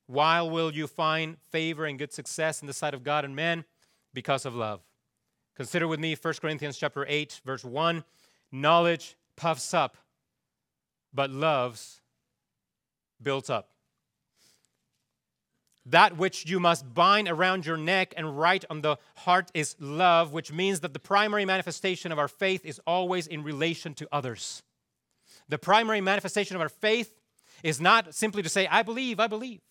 While 0.08 0.50
will 0.50 0.74
you 0.74 0.88
find 0.88 1.38
favor 1.52 1.86
and 1.86 2.00
good 2.00 2.14
success 2.14 2.62
in 2.62 2.68
the 2.68 2.74
sight 2.74 2.94
of 2.94 3.04
God 3.04 3.26
and 3.26 3.36
men? 3.36 3.66
Because 4.14 4.46
of 4.46 4.56
love. 4.56 4.82
Consider 5.56 5.88
with 5.88 6.00
me 6.00 6.16
1 6.16 6.34
Corinthians 6.42 6.78
chapter 6.78 7.06
8 7.08 7.42
verse 7.46 7.64
1, 7.64 8.04
knowledge 8.52 9.18
puffs 9.36 9.74
up, 9.74 9.98
but 11.14 11.30
love's 11.30 12.02
built 13.22 13.50
up. 13.50 13.70
That 15.90 16.18
which 16.18 16.46
you 16.46 16.60
must 16.60 16.94
bind 16.94 17.30
around 17.30 17.66
your 17.66 17.78
neck 17.78 18.14
and 18.18 18.38
write 18.38 18.66
on 18.70 18.82
the 18.82 18.98
heart 19.16 19.50
is 19.54 19.76
love, 19.80 20.34
which 20.34 20.52
means 20.52 20.82
that 20.82 20.94
the 20.94 21.00
primary 21.00 21.46
manifestation 21.46 22.12
of 22.12 22.20
our 22.20 22.28
faith 22.28 22.66
is 22.66 22.82
always 22.86 23.26
in 23.26 23.42
relation 23.42 23.94
to 23.96 24.08
others. 24.12 24.64
The 25.48 25.58
primary 25.58 26.02
manifestation 26.02 26.58
of 26.58 26.62
our 26.62 26.70
faith 26.70 27.14
is 27.64 27.80
not 27.80 28.14
simply 28.14 28.44
to 28.44 28.50
say, 28.50 28.68
I 28.68 28.84
believe, 28.84 29.20
I 29.20 29.28
believe. 29.28 29.62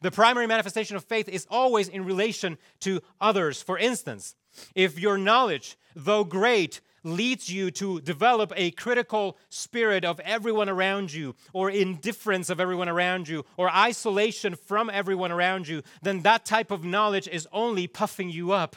The 0.00 0.10
primary 0.10 0.48
manifestation 0.48 0.96
of 0.96 1.04
faith 1.04 1.28
is 1.28 1.46
always 1.48 1.88
in 1.88 2.04
relation 2.04 2.58
to 2.80 3.00
others. 3.20 3.62
For 3.62 3.78
instance, 3.78 4.34
if 4.74 4.98
your 4.98 5.16
knowledge, 5.16 5.76
though 5.94 6.24
great, 6.24 6.80
leads 7.04 7.48
you 7.48 7.70
to 7.72 8.00
develop 8.00 8.52
a 8.56 8.70
critical 8.72 9.36
spirit 9.48 10.04
of 10.04 10.20
everyone 10.20 10.68
around 10.68 11.12
you, 11.12 11.34
or 11.52 11.70
indifference 11.70 12.50
of 12.50 12.60
everyone 12.60 12.88
around 12.88 13.28
you, 13.28 13.44
or 13.56 13.70
isolation 13.70 14.54
from 14.54 14.90
everyone 14.90 15.32
around 15.32 15.68
you, 15.68 15.82
then 16.02 16.22
that 16.22 16.44
type 16.44 16.70
of 16.70 16.84
knowledge 16.84 17.28
is 17.28 17.48
only 17.52 17.86
puffing 17.86 18.30
you 18.30 18.52
up. 18.52 18.76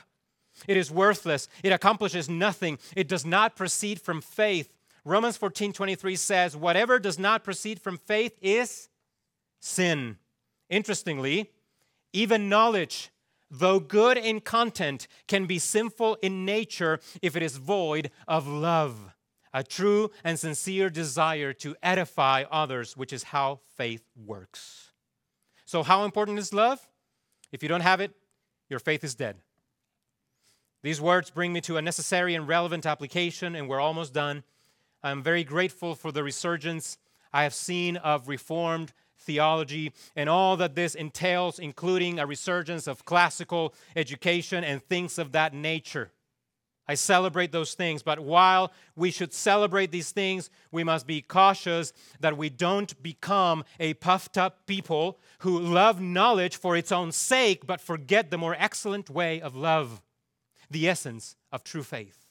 It 0.67 0.77
is 0.77 0.89
worthless. 0.89 1.49
It 1.63 1.71
accomplishes 1.71 2.29
nothing. 2.29 2.79
It 2.95 3.07
does 3.07 3.25
not 3.25 3.55
proceed 3.55 3.99
from 3.99 4.21
faith. 4.21 4.71
Romans 5.03 5.37
14 5.37 5.73
23 5.73 6.15
says, 6.15 6.57
Whatever 6.57 6.97
does 6.97 7.19
not 7.19 7.43
proceed 7.43 7.79
from 7.79 7.97
faith 7.97 8.37
is 8.41 8.89
sin. 9.59 10.17
Interestingly, 10.69 11.51
even 12.13 12.49
knowledge 12.49 13.11
though 13.49 13.79
good 13.79 14.17
in 14.17 14.41
content, 14.41 15.07
can 15.27 15.45
be 15.45 15.59
sinful 15.59 16.17
in 16.21 16.45
nature 16.45 16.99
if 17.21 17.35
it 17.35 17.43
is 17.43 17.57
void 17.57 18.11
of 18.27 18.47
love, 18.47 19.13
a 19.53 19.63
true 19.63 20.11
and 20.23 20.37
sincere 20.37 20.89
desire 20.89 21.53
to 21.53 21.75
edify 21.81 22.43
others, 22.51 22.97
which 22.97 23.13
is 23.13 23.23
how 23.23 23.59
faith 23.75 24.03
works. 24.15 24.91
So, 25.65 25.83
how 25.83 26.03
important 26.05 26.39
is 26.39 26.53
love? 26.53 26.87
If 27.51 27.63
you 27.63 27.69
don't 27.69 27.81
have 27.81 28.01
it, 28.01 28.11
your 28.69 28.79
faith 28.79 29.03
is 29.03 29.15
dead. 29.15 29.37
These 30.83 31.01
words 31.01 31.31
bring 31.31 31.51
me 31.51 31.61
to 31.61 31.77
a 31.77 31.81
necessary 31.81 32.35
and 32.35 32.47
relevant 32.47 32.85
application, 32.85 33.55
and 33.55 33.67
we're 33.67 33.79
almost 33.79 34.13
done. 34.13 34.43
I'm 35.01 35.23
very 35.23 35.43
grateful 35.43 35.95
for 35.95 36.11
the 36.11 36.23
resurgence 36.23 36.97
I 37.33 37.43
have 37.43 37.53
seen 37.53 37.97
of 37.97 38.27
Reformed 38.27 38.93
theology, 39.25 39.91
and 40.15 40.29
all 40.29 40.55
that 40.57 40.75
this 40.75 40.95
entails, 40.95 41.59
including 41.59 42.19
a 42.19 42.25
resurgence 42.25 42.87
of 42.87 43.05
classical 43.05 43.73
education 43.95 44.63
and 44.63 44.81
things 44.83 45.17
of 45.19 45.33
that 45.33 45.53
nature. 45.53 46.11
I 46.87 46.93
celebrate 46.93 47.51
those 47.51 47.73
things, 47.73 48.03
but 48.03 48.19
while 48.19 48.71
we 48.95 49.09
should 49.09 49.33
celebrate 49.33 49.91
these 49.91 50.11
things, 50.11 50.51
we 50.71 50.83
must 50.83 51.07
be 51.07 51.21
cautious 51.21 51.93
that 52.19 52.37
we 52.37 52.49
don't 52.49 53.01
become 53.01 53.63
a 53.79 53.95
puffed 53.95 54.37
up 54.37 54.67
people 54.67 55.19
who 55.39 55.59
love 55.59 55.99
knowledge 55.99 56.57
for 56.57 56.77
its 56.77 56.91
own 56.91 57.11
sake, 57.11 57.65
but 57.65 57.81
forget 57.81 58.29
the 58.29 58.37
more 58.37 58.55
excellent 58.59 59.09
way 59.09 59.41
of 59.41 59.55
love, 59.55 60.03
the 60.69 60.87
essence 60.87 61.35
of 61.51 61.63
true 61.63 61.83
faith. 61.83 62.27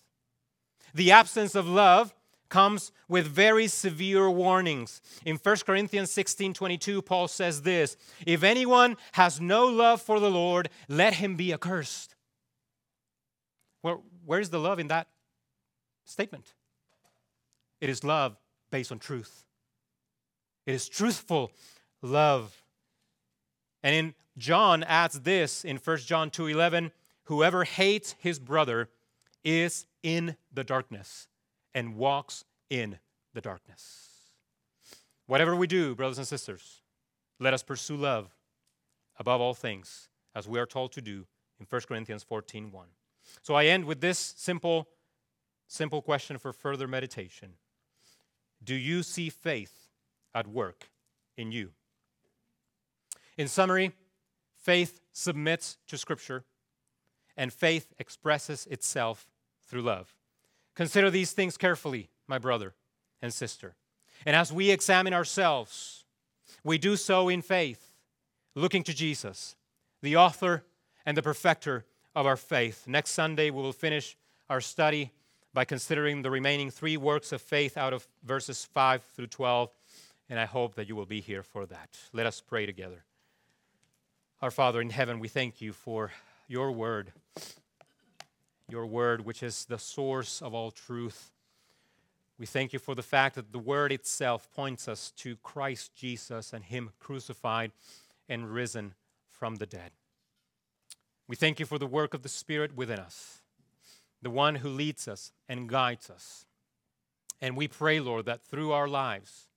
The 0.95 1.11
absence 1.11 1.57
of 1.57 1.69
love 1.69 2.15
comes 2.49 2.93
with 3.09 3.27
very 3.27 3.67
severe 3.67 4.31
warnings. 4.31 5.01
In 5.25 5.37
1 5.37 5.57
Corinthians 5.67 6.11
16 6.11 6.55
22, 6.55 7.03
Paul 7.03 7.29
says 7.29 7.63
this 7.63 7.97
If 8.27 8.43
anyone 8.43 8.97
has 9.13 9.41
no 9.41 9.67
love 9.67 10.01
for 10.01 10.21
the 10.21 10.31
Lord, 10.31 10.69
let 10.89 11.15
him 11.15 11.37
be 11.37 11.53
accursed. 11.53 12.15
Where, 13.83 13.99
where's 14.25 14.51
the 14.51 14.61
love 14.61 14.79
in 14.79 14.89
that 14.89 15.09
statement? 16.05 16.55
It 17.81 17.91
is 17.91 18.05
love 18.05 18.37
based 18.71 18.93
on 18.93 18.99
truth, 18.99 19.45
it 20.67 20.75
is 20.75 20.89
truthful 20.89 21.51
love. 22.03 22.61
And 23.83 23.95
in 23.95 24.15
John 24.39 24.83
adds 24.83 25.21
this 25.21 25.63
in 25.63 25.77
1 25.77 25.99
John 25.99 26.31
2:11, 26.31 26.91
whoever 27.25 27.65
hates 27.65 28.15
his 28.19 28.39
brother 28.39 28.89
is 29.45 29.85
in 30.03 30.37
the 30.51 30.65
darkness 30.65 31.29
and 31.75 31.97
walks 31.97 32.45
in 32.71 32.99
the 33.33 33.41
darkness. 33.41 34.09
Whatever 35.27 35.57
we 35.57 35.67
do, 35.67 35.95
brothers 35.95 36.19
and 36.19 36.27
sisters, 36.27 36.83
let 37.41 37.55
us 37.55 37.63
pursue 37.63 37.97
love 37.97 38.35
above 39.19 39.41
all 39.41 39.55
things, 39.55 40.09
as 40.35 40.49
we 40.49 40.59
are 40.59 40.67
told 40.67 40.93
to 40.93 41.01
do 41.01 41.27
in 41.59 41.67
1 41.69 41.83
Corinthians 41.83 42.23
14 42.23 42.71
1. 42.71 42.87
So 43.43 43.55
I 43.55 43.67
end 43.67 43.85
with 43.85 44.01
this 44.01 44.19
simple, 44.37 44.89
simple 45.67 46.03
question 46.03 46.39
for 46.39 46.53
further 46.53 46.87
meditation 46.87 47.55
Do 48.63 48.75
you 48.75 49.03
see 49.03 49.31
faith 49.31 49.89
at 50.35 50.47
work 50.47 50.91
in 51.37 51.53
you? 51.53 51.71
In 53.37 53.49
summary, 53.49 53.93
faith 54.57 55.01
submits 55.13 55.79
to 55.89 55.99
Scripture, 55.99 56.45
and 57.37 57.53
faith 57.53 57.93
expresses 57.99 58.67
itself 58.67 59.27
through 59.67 59.83
love. 59.83 60.15
Consider 60.75 61.11
these 61.11 61.33
things 61.33 61.57
carefully, 61.57 62.09
my 62.27 62.39
brother 62.39 62.75
and 63.23 63.33
sister. 63.33 63.75
And 64.27 64.35
as 64.35 64.53
we 64.53 64.71
examine 64.71 65.15
ourselves, 65.15 66.05
we 66.63 66.79
do 66.79 66.97
so 66.97 67.29
in 67.29 67.43
faith, 67.43 67.93
looking 68.55 68.83
to 68.85 68.95
Jesus, 68.95 69.57
the 70.03 70.17
author 70.17 70.65
and 71.07 71.17
the 71.17 71.23
perfecter 71.23 71.85
of 72.15 72.27
our 72.27 72.37
faith. 72.37 72.85
Next 72.87 73.11
Sunday, 73.11 73.51
we 73.51 73.63
will 73.63 73.73
finish 73.73 74.17
our 74.49 74.61
study 74.61 75.13
by 75.53 75.65
considering 75.65 76.23
the 76.23 76.31
remaining 76.31 76.71
three 76.71 76.97
works 76.97 77.33
of 77.33 77.41
faith 77.41 77.77
out 77.77 77.93
of 77.93 78.07
verses 78.25 78.65
5 78.65 79.03
through 79.15 79.29
12, 79.29 79.71
and 80.29 80.41
I 80.41 80.47
hope 80.47 80.75
that 80.75 80.89
you 80.89 80.97
will 80.97 81.07
be 81.07 81.21
here 81.21 81.43
for 81.43 81.67
that. 81.67 81.91
Let 82.13 82.27
us 82.27 82.41
pray 82.41 82.67
together. 82.67 83.05
Our 84.43 84.51
Father 84.51 84.81
in 84.81 84.91
heaven, 84.91 85.21
we 85.21 85.29
thank 85.29 85.61
you 85.61 85.73
for 85.73 86.11
your 86.49 86.73
word 86.73 87.13
your 88.69 88.87
word, 88.87 89.25
which 89.25 89.43
is 89.43 89.65
the 89.65 89.79
source 89.79 90.41
of 90.41 90.55
all 90.55 90.71
truth. 90.71 91.31
We 92.39 92.47
thank 92.47 92.73
you 92.73 92.79
for 92.79 92.95
the 92.95 93.03
fact 93.03 93.37
that 93.37 93.53
the 93.53 93.59
word 93.59 93.93
itself 93.93 94.51
points 94.53 94.89
us 94.89 95.13
to 95.19 95.37
Christ 95.37 95.95
Jesus 95.95 96.53
and 96.53 96.65
Him 96.65 96.91
crucified 96.99 97.73
and 98.29 98.53
risen 98.53 98.95
from 99.29 99.57
the 99.57 99.67
dead. 99.67 99.93
We 101.29 101.37
thank 101.37 101.61
you 101.61 101.67
for 101.67 101.79
the 101.79 101.87
work 101.87 102.13
of 102.15 102.23
the 102.23 102.29
Spirit 102.29 102.77
within 102.77 102.99
us, 102.99 103.43
the 104.21 104.31
one 104.31 104.57
who 104.57 104.69
leads 104.69 105.07
us 105.07 105.33
and 105.49 105.69
guides 105.69 106.11
us. 106.11 106.47
And 107.41 107.57
we 107.57 107.69
pray, 107.69 108.01
Lord, 108.01 108.27
that 108.27 108.43
through 108.43 108.73
our 108.73 108.89
lives, 108.89 109.49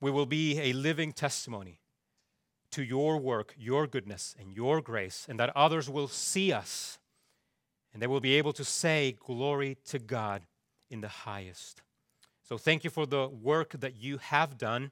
we 0.00 0.10
will 0.10 0.26
be 0.26 0.60
a 0.60 0.72
living 0.72 1.12
testimony 1.12 1.80
to 2.72 2.82
your 2.82 3.16
work, 3.16 3.54
your 3.58 3.86
goodness, 3.86 4.34
and 4.38 4.52
your 4.52 4.80
grace, 4.80 5.26
and 5.28 5.40
that 5.40 5.56
others 5.56 5.88
will 5.88 6.08
see 6.08 6.52
us 6.52 6.98
and 7.96 8.02
they 8.02 8.06
will 8.06 8.20
be 8.20 8.34
able 8.34 8.52
to 8.52 8.62
say, 8.62 9.16
Glory 9.24 9.78
to 9.86 9.98
God 9.98 10.42
in 10.90 11.00
the 11.00 11.08
highest. 11.08 11.80
So 12.42 12.58
thank 12.58 12.84
you 12.84 12.90
for 12.90 13.06
the 13.06 13.26
work 13.26 13.70
that 13.80 13.96
you 13.96 14.18
have 14.18 14.58
done, 14.58 14.90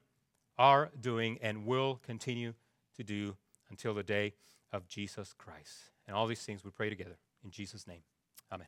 are 0.57 0.89
doing, 0.99 1.37
and 1.39 1.67
will 1.67 2.01
continue 2.03 2.55
to 2.97 3.03
do 3.03 3.37
until 3.69 3.93
the 3.93 4.01
day 4.01 4.33
of 4.73 4.87
Jesus 4.87 5.33
Christ. 5.37 5.91
And 6.07 6.17
all 6.17 6.25
these 6.25 6.41
things 6.41 6.63
we 6.63 6.71
pray 6.71 6.89
together. 6.89 7.19
In 7.43 7.51
Jesus' 7.51 7.85
name, 7.85 8.01
amen. 8.51 8.65